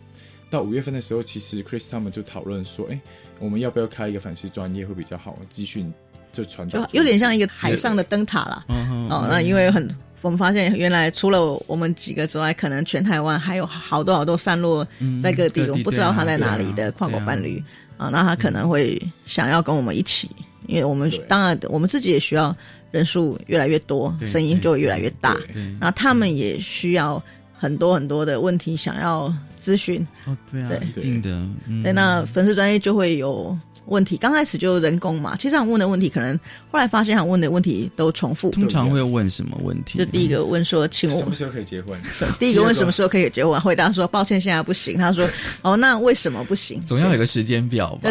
[0.49, 2.99] 到五月份的时候，其实 Chris 他们就讨论说，哎，
[3.39, 5.37] 我们要不要开一个粉丝专业会比较好？
[5.49, 5.93] 资讯
[6.33, 8.65] 就传就有点像一个海上的灯塔啦。
[9.09, 9.87] 哦，那因为很，
[10.21, 14.85] 我们发现原来除了我们几个之外，可能全台湾还有好多好多散落
[15.21, 17.63] 在各地，我们不知道他在哪里的跨国伴侣
[17.97, 20.29] 啊，那他可能会想要跟我们一起，
[20.69, 22.55] 因为我们当然我们自己也需要。
[22.91, 25.37] 人数越来越多，声音就越来越大。
[25.79, 27.23] 那他们也需要
[27.55, 30.03] 很多很多的问题想要咨询。
[30.25, 31.39] 哦，对啊，一定的。
[31.83, 33.55] 对，那粉丝专业就会有
[33.85, 34.17] 问题。
[34.17, 36.35] 刚开始就人工嘛，其实想问的问题，可能
[36.71, 38.49] 后来发现想问的问题都重复。
[38.49, 39.99] 通常会问什么问题？
[39.99, 41.95] 就第一个问说，请问什么时候可以结婚？
[42.39, 43.61] 第一个问什么时候可以结婚？
[43.61, 44.97] 回答说，抱歉，现在不行。
[44.97, 45.29] 他说，
[45.61, 46.81] 哦，那为什么不行？
[46.87, 48.09] 总要有个时间表吧。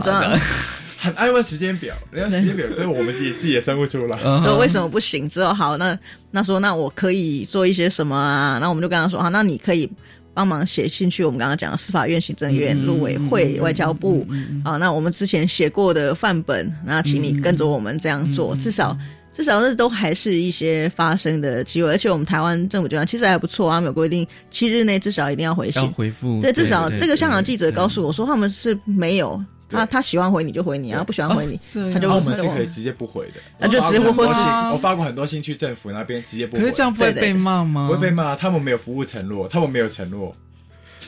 [0.99, 4.19] 很爱问时间表，人家时间表就是我们自己自己也生不出来。
[4.19, 5.29] 说为什么不行？
[5.29, 5.99] 之后好，那
[6.31, 8.59] 那说那我可以做一些什么啊？
[8.61, 9.89] 那我们就跟他说好，那你可以
[10.35, 14.27] 帮忙写信去我们刚刚讲的司法院、行政院、陆委会、外交部
[14.65, 14.77] 啊。
[14.77, 18.97] 那我们之前写过的范本，那请你跟着我们这样做，至少。
[19.31, 26.43] 至少那都还是一些发生的机会，而且我们台湾政府机关其实还不错啊，没有规定七日内至少一定要回信，要回复。
[26.43, 31.59] 对，至少这个香港记者告诉我说，他们是没有，他他喜欢回你就回你啊，不喜欢回你
[31.93, 34.27] 他就我们是可以直接不回的，那就直接不回。
[34.27, 37.87] 我发过很多信去政府那边直接不回，可是这样不会被骂吗？
[37.87, 40.35] 不会被骂，他们没有服务承诺，他们没有承诺。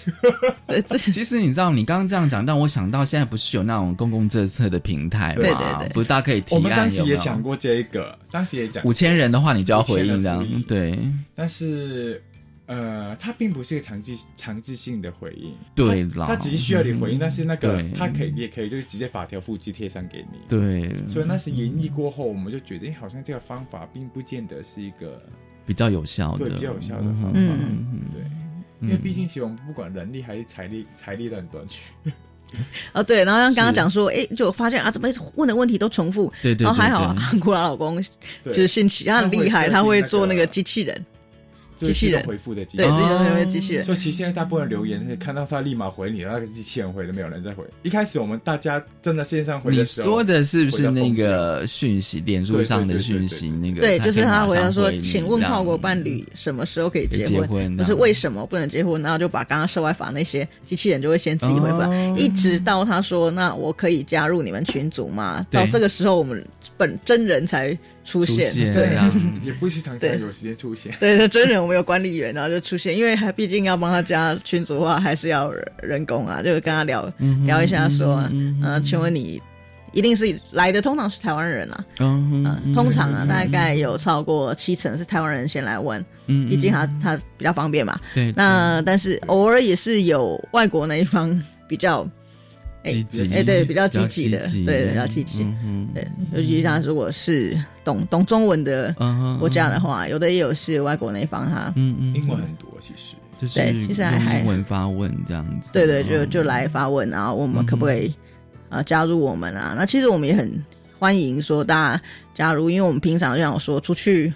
[0.99, 5.43] 其实你知道，你刚刚这样讲，让我想到现在不是有那种公共政策的平台吗？
[5.43, 6.57] 对对对，不是大家可以提案。
[6.57, 10.63] 我们当时也想过这个，当时也讲五千人的话，你就要回应这样。
[10.67, 10.99] 对，
[11.35, 12.23] 但是
[12.71, 15.53] 呃，它并不是一个强制强制性的回应。
[15.75, 20.39] 对，它只是需要你回应，但是那个它可以也可以就是直接法条复制贴上给你。
[20.49, 25.21] 对，所以那是演绎过后，我们就觉得好像这个方法并不见得是一个
[25.67, 27.31] 比较有效的，对，比较有效的方法。
[27.35, 28.23] 嗯，对。
[28.83, 31.83] 因为毕竟，其实我们不管人力还是财力，财力都很短缺。
[32.95, 36.33] 哦，对，然后像刚刚讲说，哎，就发现啊，怎么问的问题都重复？
[36.41, 36.65] 对对。
[36.65, 38.01] 然后还好，韩国老公
[38.45, 41.05] 就是兴起，他很厉害，他会做那个机器人。
[41.87, 43.85] 机器人回复的，对，自己都是机器人。
[43.85, 47.65] 所以其实现在大部分留言，看到他立马回你，那个机器人回都没有人再回。
[47.83, 53.51] 一开始我们大家真的线上回的时候，你说的是不是那个讯息，脸书上的讯息？
[53.51, 57.77] 那个对，就是他回答说：“请问跨国伴侣什么时候可以结婚？
[57.79, 66.45] 就是为什么不能结婚？”然后就把刚刚涉外法那些机器人就会先自己回复，一直到他说：“那我可以加入你们群组吗？”到这个时候，我们
[66.77, 67.77] 本真人才。
[68.11, 69.09] 出现对啊，
[69.45, 70.93] 也不是常常有时间出现。
[70.99, 77.11] 对，真人我们有管理员，然后就出现，因为他毕竟要帮他加群组的话，还是要人工啊，就跟他聊
[77.47, 79.41] 聊一下，说，嗯，请问你
[79.93, 92.05] 一定是来的，通常是台湾人啊，嗯，通常啊，大概有超过七成是台湾人先来问，嗯，毕竟他他比较方便嘛，对，那但是偶尔也是有外国那一方比较。
[92.85, 95.47] 积极哎，对，比较积极的，对，比较积极，
[95.93, 98.95] 对，尤其像如果是懂懂中文的
[99.39, 103.17] 国家的话，有的也有是外国那方哈，嗯嗯，英文很多其实，
[103.55, 108.15] 对，其实还英文发问这样子，对对，就就来发问，然后我们可不可以
[108.71, 109.75] 啊加入我们啊？
[109.77, 110.51] 那其实我们也很
[110.99, 112.03] 欢迎说大家
[112.33, 114.33] 加入，因为我们平常像我说出去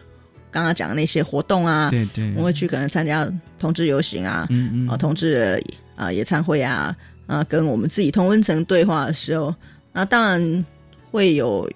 [0.51, 3.27] 刚刚讲的那些活动啊，对对，我们会去可能参加
[3.59, 5.63] 同志游行啊，嗯嗯，啊同志的
[5.97, 6.95] 啊野餐会啊。
[7.27, 9.55] 啊，跟我们自己同温层对话的时候，
[9.93, 10.65] 那当然
[11.11, 11.71] 会有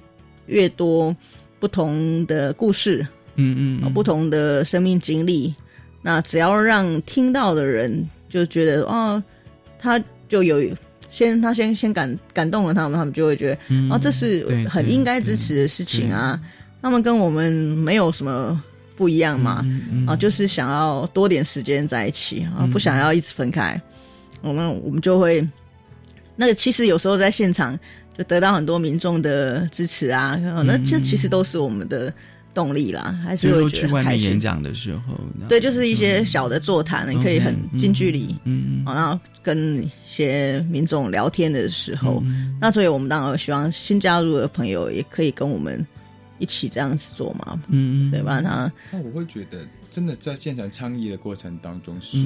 [0.47, 1.15] 越多
[1.59, 5.55] 不同的故事，嗯嗯，不同的生命经历。
[6.01, 9.23] 那只要让听到的人就觉得，哦，
[9.79, 10.63] 他就有
[11.11, 16.41] 先他先先感感动了他们，他们就会觉得，哦，这是很应该支持的事情啊。
[16.81, 18.63] 他们跟我们没有什么
[18.97, 19.67] 不一样嘛，
[20.07, 23.81] 啊，就是想要多点时间在一起啊，不想要一直分开。
[24.41, 25.47] 我们我们就会，
[26.37, 27.79] 那个其实有时候在现场
[28.17, 32.13] 就得到很多民众的支持啊，那这其实都是我们的
[32.55, 33.19] 动力啦。
[33.25, 35.15] 还是会去外面演讲的时候，
[35.49, 42.23] 对，就是一些小的座谈，你可以很近距离，嗯，然后跟一些民众聊天的时候，
[42.61, 45.85] 那所以我们当然希望新加入的朋友也可以跟我们
[46.39, 48.41] 一起这样子做嘛，嗯嗯，对吧？
[48.41, 52.19] 那那我会觉得，真的在现场倡议的过程当中是。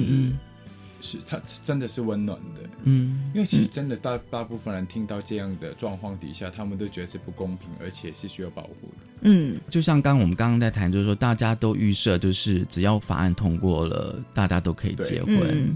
[1.03, 15.75] 是，他真的是温暖的，嗯，因为其实真的大大部分人听到这样的状况底下，他们都觉得是不公平，而且是需要保护的，嗯，就像刚我们刚刚在谈，就是说大家都预设，就是只要法案通过了，大家都可以结婚，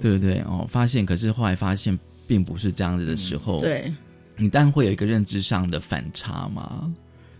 [0.00, 0.16] 对。
[0.16, 0.38] 不对？
[0.42, 3.92] 哦，发现可是后来发现并不是这样子的时候，对，
[4.36, 6.88] 你当然会有一个认知上的反差嘛，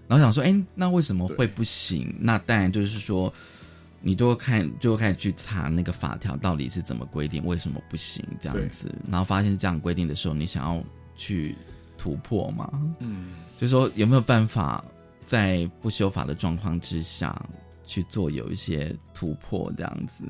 [0.09, 2.13] 然后想说，哎，那为什么会不行？
[2.19, 3.33] 那当然就是说。
[4.07, 10.85] 你就会看，就会开始去查那个法条到底是怎么规定，为什么不行这样子，然后发现这样规定的时候，你想要
[11.17, 11.57] 去
[11.97, 12.71] 突破嘛？
[12.99, 14.85] 嗯，就说有没有办法
[15.25, 17.35] 在不修法的状况之下
[17.87, 20.27] 去做有一些突破这样子？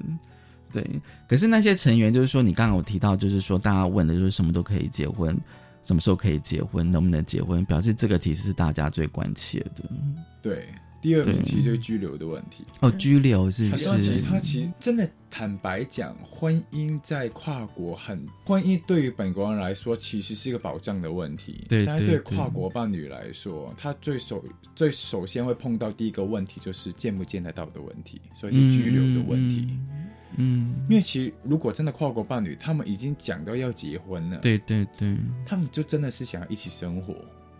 [0.72, 0.88] 对，
[1.28, 5.36] 可是那些成员就是说，你刚刚我提到，就是说大家问的就是什么都可以结婚，
[5.82, 9.82] 什么时候可以结婚，能不能结婚，表示这个其实是大家最关切的。
[10.40, 10.68] 对。
[11.04, 13.76] 第二名其实就是拘留的问题哦，拘留是是。
[13.76, 21.66] 其实他其实真的坦白讲，婚姻在跨国很，婚姻对于本国人来说其实是一个保障的问题。
[21.68, 24.42] 对，但是对跨国伴侣来说，他最首
[24.74, 29.76] 最首先会碰到第一个问题就是见不见得到的问题，所以是拘留的问题。
[30.38, 37.14] 嗯，因为其实如果真的跨国伴侣，他们已经讲到要结婚了，对对对，他们就真的是想要一起生活。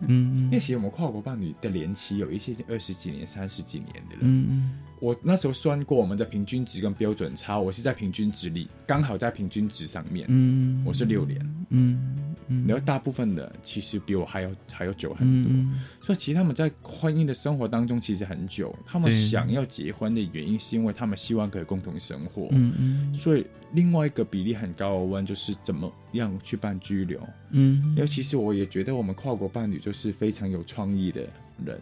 [0.07, 4.21] 嗯，因为其实我们跨国伴侣的年期有一些二十几年、三十几年的人。
[4.21, 10.25] 嗯嗯，我那时候算过我们的平均值跟标准差，我是在平均值里，刚好在平均值上面。
[10.29, 11.39] 嗯，我是六年。
[11.69, 12.21] 嗯。
[12.67, 18.75] 然后大部分的其实比我还要还要久很多，所以其实他们在婚姻的生活当中其实很久。
[18.85, 22.47] 他们想要结婚的原因是因为他们希望可以共同生活。
[22.51, 23.13] 嗯嗯。
[23.15, 23.43] 所以
[23.73, 27.19] 另外一个比例很高的问就是怎么样去办居留。
[27.51, 27.95] 嗯。
[27.97, 31.21] 尤其是我也觉得我们跨国伴侣就是非常有创意的
[31.65, 31.79] 人，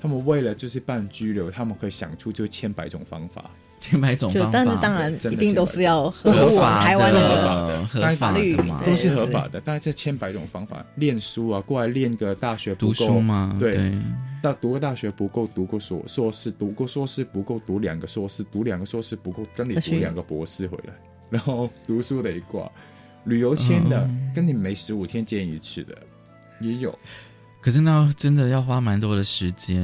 [0.00, 3.50] 他们为了就是办居留，他们可以想出就千百种方法。
[3.82, 8.54] 千百种方法，但是当然一定都是要合法台湾的合法律
[8.84, 9.58] 都是合法的。
[9.64, 13.56] 但是这千百种方法，念书啊，过来练个大学读书吗？
[13.58, 13.90] 对，
[14.42, 20.92] 到读个大学不够，读个硕硕士，读个硕士不够，读两个硕士，读两个硕士不够，跟你读两个博士回来，
[21.30, 22.70] 然后读书的一挂，
[23.24, 25.96] 旅游签的，跟你每十五天见一次的
[26.60, 26.98] 也有。
[27.62, 29.78] 可是那真的要花蛮多的时间，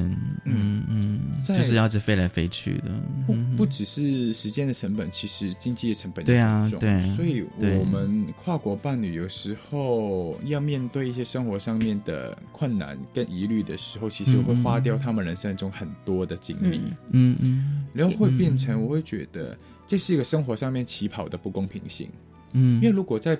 [0.44, 0.82] 嗯。
[0.88, 2.84] 嗯，就是要这飞来飞去的，
[3.26, 16.80] 不不只是时间的成本，其实经济的成本对啊，对，所以我们跨国伴侣有时候要面对一些生活上面的困难跟疑虑的时候，其实会花掉他们人生中很多的精力，
[17.10, 22.08] 嗯嗯，然后会变成我会觉得这是一个生活上面起跑的不公平性，
[22.52, 23.38] 嗯，因为如果在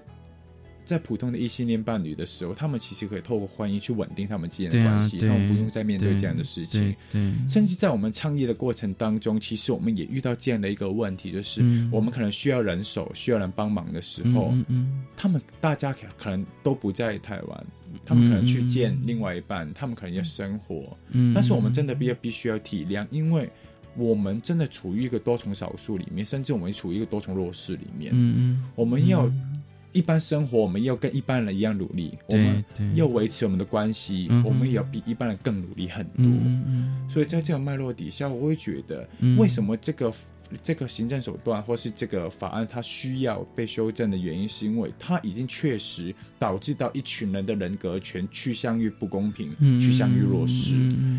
[0.85, 6.95] 在普通的异性恋伴侣的时候，他们其实可以透过婚姻去稳定他们之间的关系，他们不用再面对这样的事情。
[7.11, 17.67] 对，甚至在我们创业的过程当中，其实我们也遇到这样的一个问题，就是我们可能需要人手、需要人帮忙的时候嗯，他们大家可可能都不在台湾，
[18.05, 20.97] 他们可能去见另外一半，他们可能要生活。
[21.11, 23.51] 嗯，但是我们真的必要必须要体谅，因为
[23.97, 28.13] 我们真的处于一个多重少数里面，甚至我们处于一个多重弱势里面。
[28.15, 29.31] 嗯嗯，我们要。
[29.93, 32.63] 一般生活，我们要跟一般人一样努力，我们
[32.95, 36.27] 要维持我们的关系，我们也要比一般人更努力很多。
[37.09, 40.13] 所以在这个脉络底下，我会觉得，为什么这个
[40.63, 50.75] 这个行政手段或是这个法案它需要被修正的原因，是因为它已经确实导致到一群人的人格权趋向于不公平，趋向于弱势，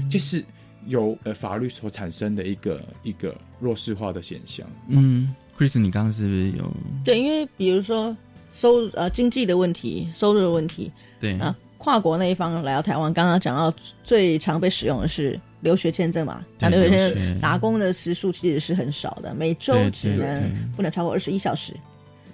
[0.07, 0.45] 就是
[0.87, 4.67] 由呃法律所产生的一个一个弱势化的现象。
[4.87, 6.71] 嗯，Chris，你刚刚是不是有？
[7.05, 8.15] 对，因为比如说。
[8.59, 13.71] 收呃经济的问题，收入的问题，对啊，跨国那一方来到台湾，刚刚讲到
[14.03, 20.43] 最常被使用的是留学签证嘛，讲留学签证打工的时数其实是很少的，每周只能
[20.75, 21.71] 不能超过二十一小时，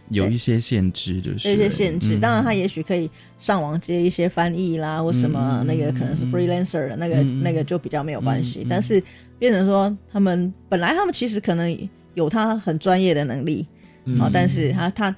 [0.10, 1.50] 有一些限制就是。
[1.50, 9.02] 有一些限制，当然他也许可以上网接一些翻译啦或什么，那个可能是 freelancer 的那个那个就比较没有关系，但是
[9.40, 13.66] 变成说他们本来他们其实可能有他很专业的能力
[14.20, 15.16] 啊，但是他他。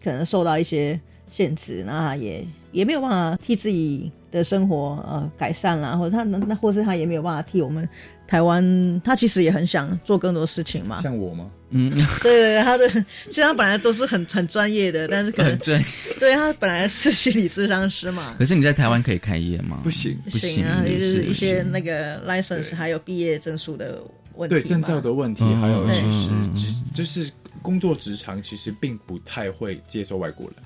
[0.00, 7.86] 可能受到一些限制，那也也没有办法替自己的生活呃改善啦，或者他那那或是他也没有办法替我们
[8.28, 11.02] 台湾，他其实也很想做更多事情嘛。
[11.02, 11.50] 像我吗？
[11.70, 12.88] 嗯，对对对，他的
[13.26, 15.82] 其实他本来都是很很专业的，但是可能对，
[16.20, 18.36] 对他本来是心理咨商师嘛。
[18.38, 19.80] 可是你在台湾可以开业吗？
[19.82, 24.00] 不行，不行啊，就是一些那个 license 还有毕业证书的
[24.34, 27.28] 问题，对证照的问题，还有其实职就是。
[27.60, 30.56] 工作职场其实并不太会接受外国人，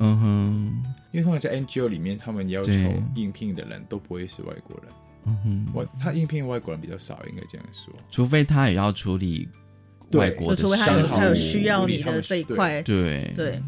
[0.00, 2.70] 嗯哼，因为通常在 NGO 里面，他们要求
[3.16, 4.92] 应聘的人都不会是外国人，
[5.26, 9.48] 嗯哼，我他应聘外国人比较少，应该这样说，除非他也要处理
[10.12, 13.62] 外国的，除非他有他有需要你的这一块，对对。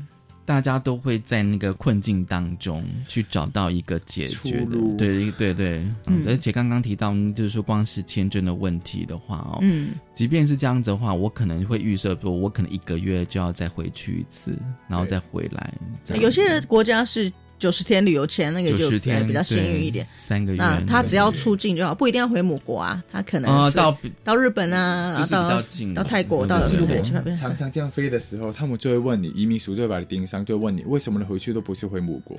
[0.45, 5.85] 大家都会在那个困境当中去找到一个解决的，对对对。
[6.25, 15.75] 而且刚刚提到，就是说光是签证的问题的话哦，嗯，即便是这样子的话，我可能会预设说，我可能一个月就要再回去一次，然后再回来。
[16.15, 17.33] 有些国家是。
[17.59, 20.59] 九十天旅游签那个就比较幸运一点，三个月。
[20.59, 23.03] 那他只要出境就好，不一定要回母国啊。
[23.11, 25.63] 他可能到到日本啊，到
[25.95, 32.39] 到泰国，到日本去那边常常这样飞的时候，他们就会问你，移民署就会把你盯上，就问你为什么你回去都不是回母国？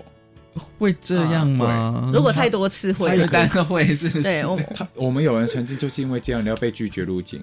[0.80, 2.12] 会这样吗？
[2.14, 4.10] 如果太多次会，单个会是？
[4.22, 7.42] 对，我他我们有人曾经就是因为这样，你要被拒绝入境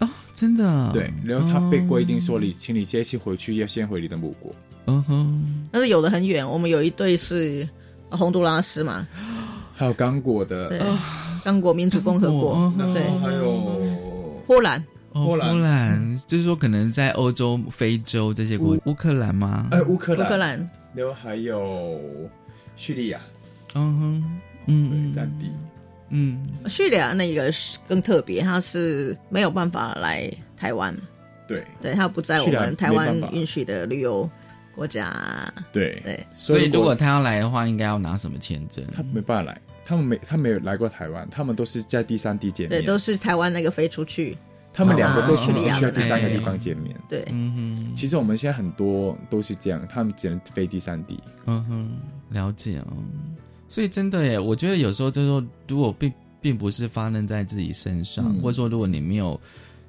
[0.00, 0.90] 哦，真的？
[0.92, 4.54] 对，然后他被规定说你，请你这次回去要先回你的母国。
[4.86, 7.68] 嗯哼，但是有的很远，我们有一对是
[8.10, 9.06] 洪都拉斯嘛，
[9.74, 10.80] 还有刚果的，对
[11.44, 13.60] 刚果民主共和国，对，还有
[14.46, 18.94] 波兰，波兰，波兰就是说可能在欧洲、非洲这些国，乌。
[18.94, 19.68] 克兰吗？
[19.72, 22.00] 哎，乌克兰，乌克兰，然后还有
[22.76, 23.20] 叙利亚，
[23.74, 25.50] 嗯哼，嗯，战地，
[26.10, 30.96] 嗯，叙利亚那个是更特别，它是没有办法来台湾。
[31.46, 34.28] 对，对，它不在我们台湾允许的旅游
[34.76, 35.52] 国家。
[35.72, 38.84] 对对，所以如果他要来的话，应该要拿什么签证？
[38.94, 44.36] 他没办法来，他们没他没有来过台湾，他们都是在第三地见面，对，都是台湾那个飞出去。
[44.72, 46.94] 他们两个都去需要第三个地方见面。
[47.08, 47.96] 对，嗯哼。
[47.96, 51.18] 其实我们现在很多都是这样，他们只能飞第三地。
[51.46, 51.98] 嗯哼，
[52.28, 52.92] 了解哦。
[53.70, 56.12] 所以真的耶，我觉得有时候就是说，如果并
[56.42, 59.40] 并不是发生在自己身上，或者说如果你没有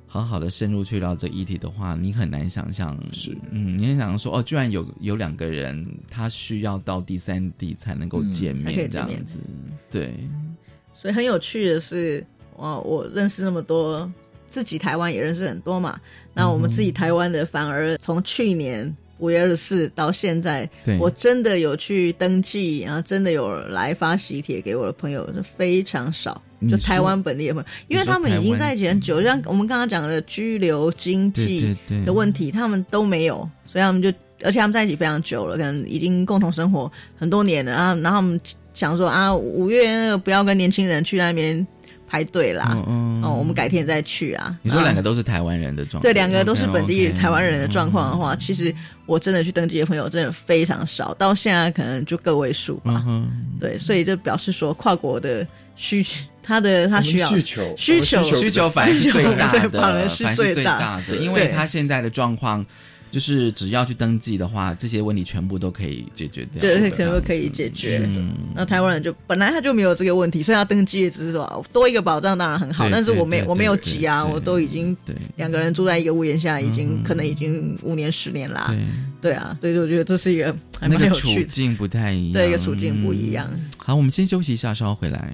[0.08, 9.38] 好好的深入去聊这议题的话，你很难想象是，嗯，你很想说哦，居然有有两个人他需要到第三地才能够见面这样子，
[9.92, 10.14] 对。
[10.94, 14.12] 所以很有趣的是，我我认识那么多。
[14.50, 16.00] 自己台湾也认识很多嘛，
[16.34, 20.68] 那我们自己台湾的反而从去年五月二十四到现在，
[21.02, 34.10] 我真的有去登记，然后真的有来发喜帖给我的朋友是非常少，就台湾本地的朋友，因为他们已经在一起很久，像我们刚刚讲的居留经济的问题，他们都没有，所以他们就
[34.44, 38.40] 而且他们在一起非常久了，可能已经共同生活很多年了啊，然后他们
[38.74, 41.66] 想说啊，五月那个不要跟年轻人去那边。
[42.10, 42.74] 排队啦，
[43.22, 44.58] 哦，我们改天再去啊。
[44.62, 48.74] 你说两个都是台湾人的状况，对，两个都是本地台湾人的状况的话，其实
[49.06, 53.04] 我真的去登记的朋友真的非常少，到现在可能就个位数吧。
[53.60, 55.46] 对，所以就表示说跨国的
[55.76, 56.02] 需，
[56.48, 62.66] 他的他需要需求需求需求反而是最大的， 反而是最大的，因为他现在的状况。
[63.10, 66.60] 就是只要去登记的话，这些问题全部都可以解决掉。
[66.60, 68.02] 对，全部可以解决。
[68.04, 72.90] 嗯，那台湾人就本来他就没有这个问题，所以要登记只是说多一个保障当然很好。
[72.90, 74.96] 但是我没我没有急啊，我都已经
[75.38, 78.76] 两个人住在一个屋檐下，已经可能已经五年十年啦。
[79.22, 81.42] 对啊，所以我觉得这是一个还蛮有趣的。
[81.42, 83.50] 处境不太一样，对，一个处境不一样。
[83.78, 85.34] 好，我们先休息一下，稍后回来。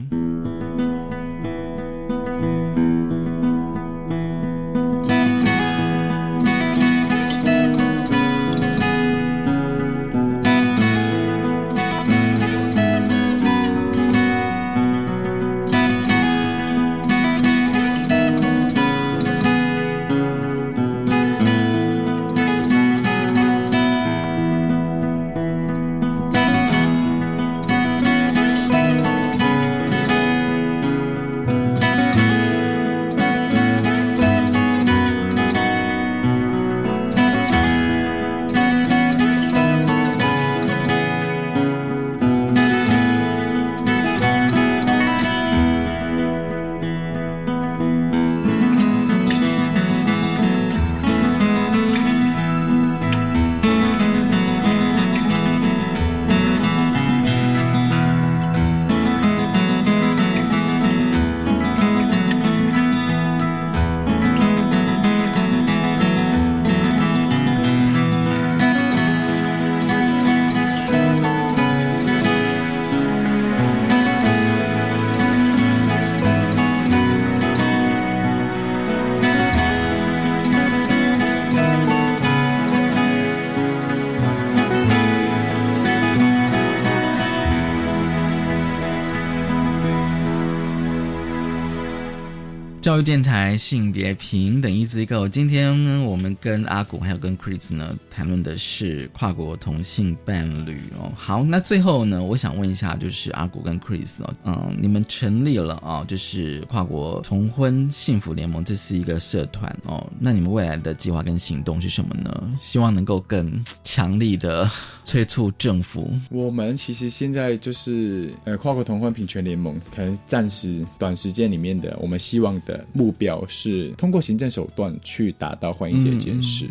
[92.84, 101.10] 教育电台性别平等一机构，今天呢，我们跟阿古还有跟 Chris 呢谈论的是跨国同性伴侣哦。
[101.16, 110.06] 好，那最后呢，我想问一下，就是阿古跟 Chris 哦，嗯，你们成立了啊，就是跨国同婚幸福联盟，这是一个社团哦。
[110.20, 112.52] 那你们未来的计划跟行动是什么呢？
[112.60, 114.70] 希望能够更强力的
[115.06, 116.12] 催促政府。
[116.30, 122.72] 我们其实现在就是呃，跨国同婚平权联盟，可能暂时短时间里面的，我们希望的。
[122.93, 126.69] 目标是通过行政手段去达到婚姻这件事。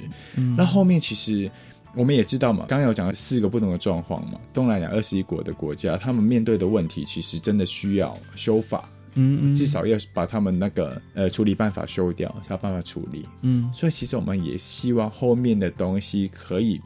[0.57, 1.51] 那后面其实
[1.95, 4.41] 我们也知道嘛，刚刚有讲了四个不同的状况嘛。
[4.55, 13.27] 东南亚二十一国的国家，他们面对的问题其实真的需要修法，嗯，至少要把他们那个呃处理办法修掉，才有办法处理。
[13.43, 16.81] 嗯，所以其实我们也希望后面的东西可以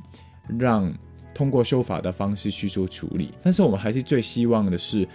[0.59, 0.93] 让
[1.35, 5.09] 通过修法的方式去做处理，但是我们还是最希望的是。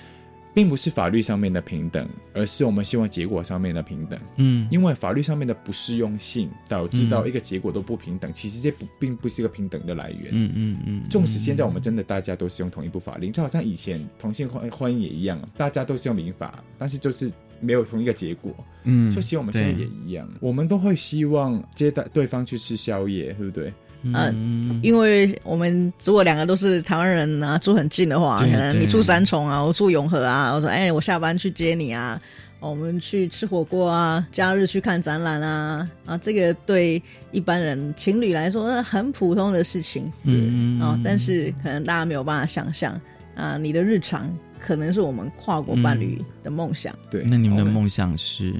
[0.53, 4.19] 并不是法律上面的平等，而是我们希望结果上面的平等。
[4.35, 10.29] 嗯，因为法律上面的不适用性导致到一个结果都不平等，其实这不并不是一个平等的来源。
[10.31, 11.03] 嗯嗯嗯。
[11.09, 18.53] 纵使现在我们真的大家都是用同一部法令，就好像以前同性婚婚姻也一样，大家都是用民法，但是就是没有同一个结果。
[18.83, 23.71] 嗯，所以希望我们现在也一样，我们都会希望接待对方去吃宵夜，对不对？
[24.03, 32.19] 嗯，因为我们如果两个都是台湾人啊，住很近的话，可能你住三重啊，我住永和啊，我说哎，我下班去接你啊，
[32.59, 42.99] 我们去吃火锅啊，假日去看展览啊，啊，这个对一般人情侣来说那很普通的事情，嗯啊，但是可能大家没有办法想象
[43.35, 44.29] 啊，你的日常
[44.59, 46.93] 可能是我们跨国伴侣的梦想。
[47.09, 48.53] 对，那你们的梦想是？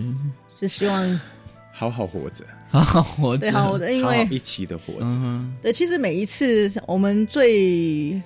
[0.60, 1.20] 是希望
[1.82, 5.20] 好好活着，好好活着，对，好的，因为一起的活着。
[5.64, 8.22] 对，其实每一次我们最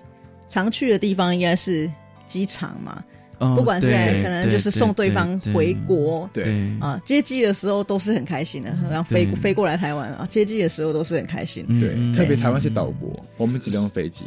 [0.50, 1.90] 常去的地方应该是
[2.28, 3.02] 机场嘛。
[3.38, 11.66] 不管是可能就是送对方回国，对啊，接机的时候都是很开心的，然后飞飞过来台湾啊，接机的时候都是很开心。
[11.80, 14.26] 对，特别台湾是岛国，我们只能用飞机，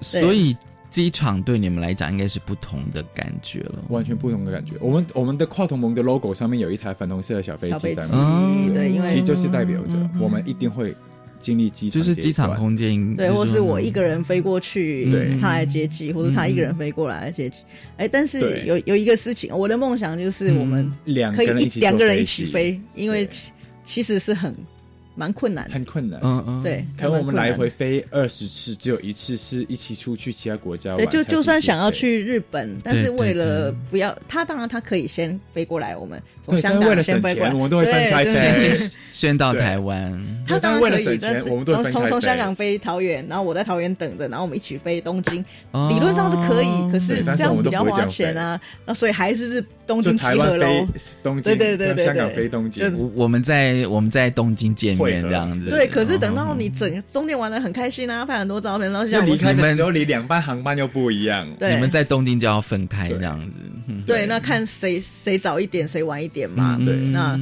[0.00, 0.56] 所以
[0.90, 4.72] 机场对你们来讲应该是不同的感觉了，完全不同的感觉。
[4.80, 10.94] 我们我们的跨同盟的 logo 上面有一台粉红色的小飞机，对，因为其实就是代表着我们一定会。
[11.42, 17.62] 经历机场就是机场空间，对，或是我一个人飞过去，对，他来接机，或者他一个人飞过来接机。
[17.96, 23.26] 哎，但是有有一个事情，我的梦想就是我们两可以一两个人一起飞，因为
[23.82, 24.54] 其实是很。
[25.20, 26.82] 蛮困难，很困难，嗯嗯，对。
[26.96, 30.96] 可能我们来回飞二十次，只有一次是一起出去其他国家。
[30.96, 38.74] 对，就就算想要去日本，但是为了不要他，当然他可以先飞过来，我们从香港先飞过来，我们都会分开飞，
[39.12, 40.10] 先到台湾。
[40.48, 41.18] 他当然可以，
[41.50, 45.44] 我们都从从香港飞桃园，然后我在桃园等着，然后我们一起飞东京。
[45.90, 50.86] 理论上是可以，可是这样比较花钱啊，那所以还是是东京集合喽。
[51.22, 52.96] 东京对对对对，香港飞东京。
[52.96, 55.09] 我我们在我们在东京见面。
[55.22, 61.48] 这样子对，可是等到你整终点玩的很开心啊，拍很多照片，然后要离开的时候，你两班航班又不一样。
[61.58, 63.56] 对，你们在东京就要分开这样子。
[64.06, 66.78] 对，那看谁谁早一点，谁晚一点嘛。
[66.84, 67.38] 对，那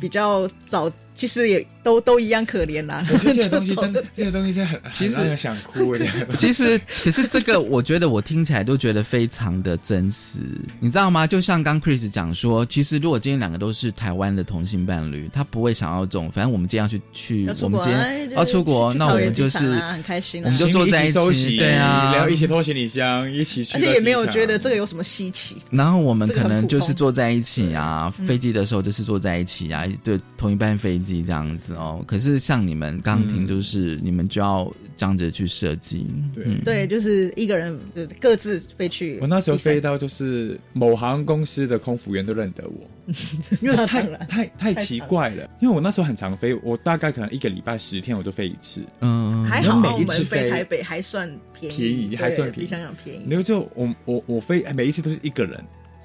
[0.00, 0.90] 比较早。
[1.12, 3.06] 其实也都都一样可怜啦。
[3.22, 6.06] 这个东西真的，这个东西真的很其实想哭的。
[6.36, 10.40] 其实，可是这个我觉得我听起来都觉得非常的真实，
[10.78, 11.26] 你知道吗？
[11.26, 16.30] 就像刚 Chris 讲说，其实如果今天两个都是台湾的同性伴侣，他不会想要这种。
[16.30, 25.56] 反正我们今天要去去，我们今天要出国，那我们就是很开心，我们就坐在一起，对啊，然后一起拖行李箱，一起去，而且也没有觉得这个有什么稀奇。
[25.70, 31.20] 然后我们可能就是坐在一起啊，飞机的时候就是坐在一起啊，对，同一班飞机。
[31.20, 39.18] 这样子哦，可是像你们刚停，就是你们就要这样子去设计，对对，就是一个人就各自飞去。
[39.20, 42.88] 我那时候飞到就是某航空公司的空服员都认得我，
[43.60, 45.48] 因为太太太奇怪了。
[45.60, 53.24] 因为我那时候很常飞，我大概可能一个礼拜十天我就飞一次，嗯，还好每一次飞台北还算便宜，还算比香港便宜。
[53.28, 55.62] 然后就我我我飞每一次都是一个人。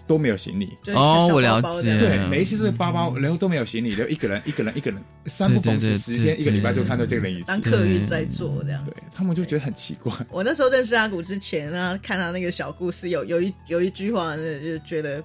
[0.08, 1.98] 都没有行李哦，我了解。
[2.00, 7.46] 对，每一次都是包包，然后都没有行李，就一个人，一个人，一个人，三不逢时，十天一个礼拜就看到这个人一次。
[7.48, 10.14] 当客运在做这样，对他们就觉得很奇怪。
[10.30, 15.24] 我那时候认识阿古之前呢，看他那个小故事，有有一有一句话，就觉得。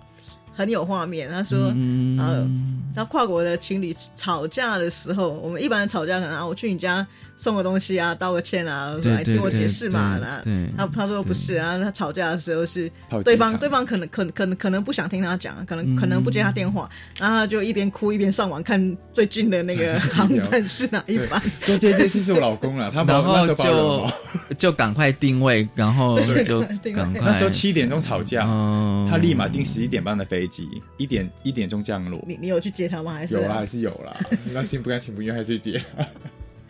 [0.53, 1.73] 很有画面，他说，
[2.19, 2.47] 呃，
[2.95, 7.07] 他跨国的情侣吵架的时候，我们一般吵架可能啊，我去你家
[7.41, 10.43] 送个东西啊，道个歉啊，来听我解释嘛，那
[10.77, 12.93] 他他说不是啊，他吵架的时候是
[13.25, 16.89] 对方对方可能可可能可能不想听他讲，可能可能不接他电话，
[17.19, 21.41] 然后就一边哭一边上网看最近的那个 航班是哪一班。
[21.61, 24.07] 说这件事是我老公了，他然后就
[24.59, 26.61] 就赶快定位，然后就
[26.95, 28.43] 赶快那时候七点钟吵架，
[29.11, 30.69] 他立马订十一点半的飞机。
[30.99, 33.15] 一点一点钟降落，你你有去接他吗？
[33.15, 34.15] 还是有啦，还是有啦。
[34.53, 35.81] 那心不甘情不愿还是接。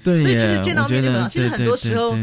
[0.03, 2.17] 对，所以其实见到面的，其实很多时候，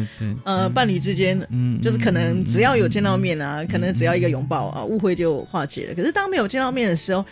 [0.44, 5.96] 呃，伴侣之间，嗯，就是可能只要有见到面啊，可能只要一个拥抱啊，误会就化解了。
[5.96, 7.24] 可是当没有见到面的时候，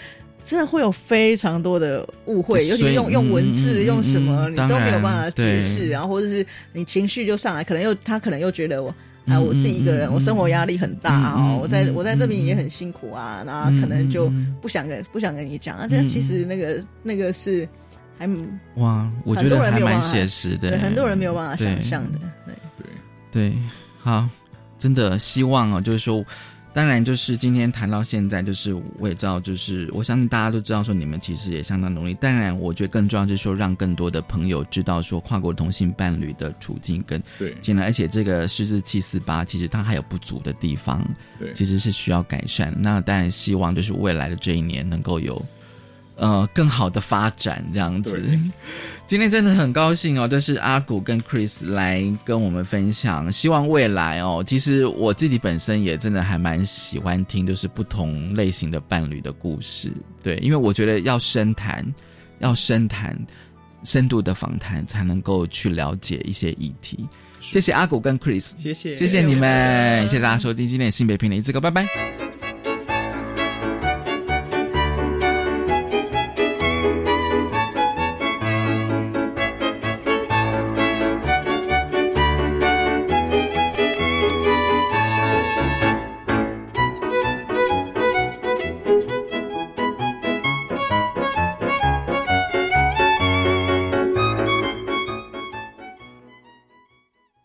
[0.43, 8.93] 真的会有非常多的误会，尤其用用文字用什么，你都没有办法解释，然后或者是你情绪就上来，可能又他可能又觉得我。
[9.28, 14.32] 啊，我是一个人，我生活压力很大哦，我在我在这边也很辛苦啊，然后可能就
[14.62, 15.88] 不想跟不想跟你讲啊。
[15.89, 17.68] 这其实那个那个是
[18.18, 18.30] 还
[18.76, 22.20] 哇，我觉得还蛮写实的，很多人没有办法想象的。
[22.45, 22.55] 对
[23.32, 23.57] 对对，
[23.99, 24.28] 好，
[24.78, 26.26] 真的希望哦，就是说。
[26.76, 32.13] 当然，就是今天谈到现在，就是我也知道，就是我相信大家都知道，说你们其实也相当努力。
[32.16, 37.24] 当然，我觉得更重要就是说，让更多的朋友知道说跨国同性伴侣的处境跟
[37.61, 41.01] 进来，而且这个四四七四八其实它还有不足的地方，
[41.39, 42.76] 对，其实是需要改善。
[42.78, 45.41] 那当然，希望就是未来的这一年能够有。
[46.16, 48.22] 呃，更好的发展这样子。
[49.07, 53.32] 今天真的很高兴哦，就是阿古跟 Chris 来跟我们分享。
[53.32, 59.93] 希望未来哦，其实我自己本身也真的还蛮喜欢听，就是不同类型的伴侣的故事。
[60.24, 61.86] 对，因为我觉得要深谈，
[62.39, 63.16] 要深谈，
[63.84, 67.07] 深度的访谈，才能够去了解一些议题。
[67.39, 71.86] 谢谢阿古跟 Chris，谢谢，谢谢你们，谢谢大家收听今天的性别平等一字歌，拜拜。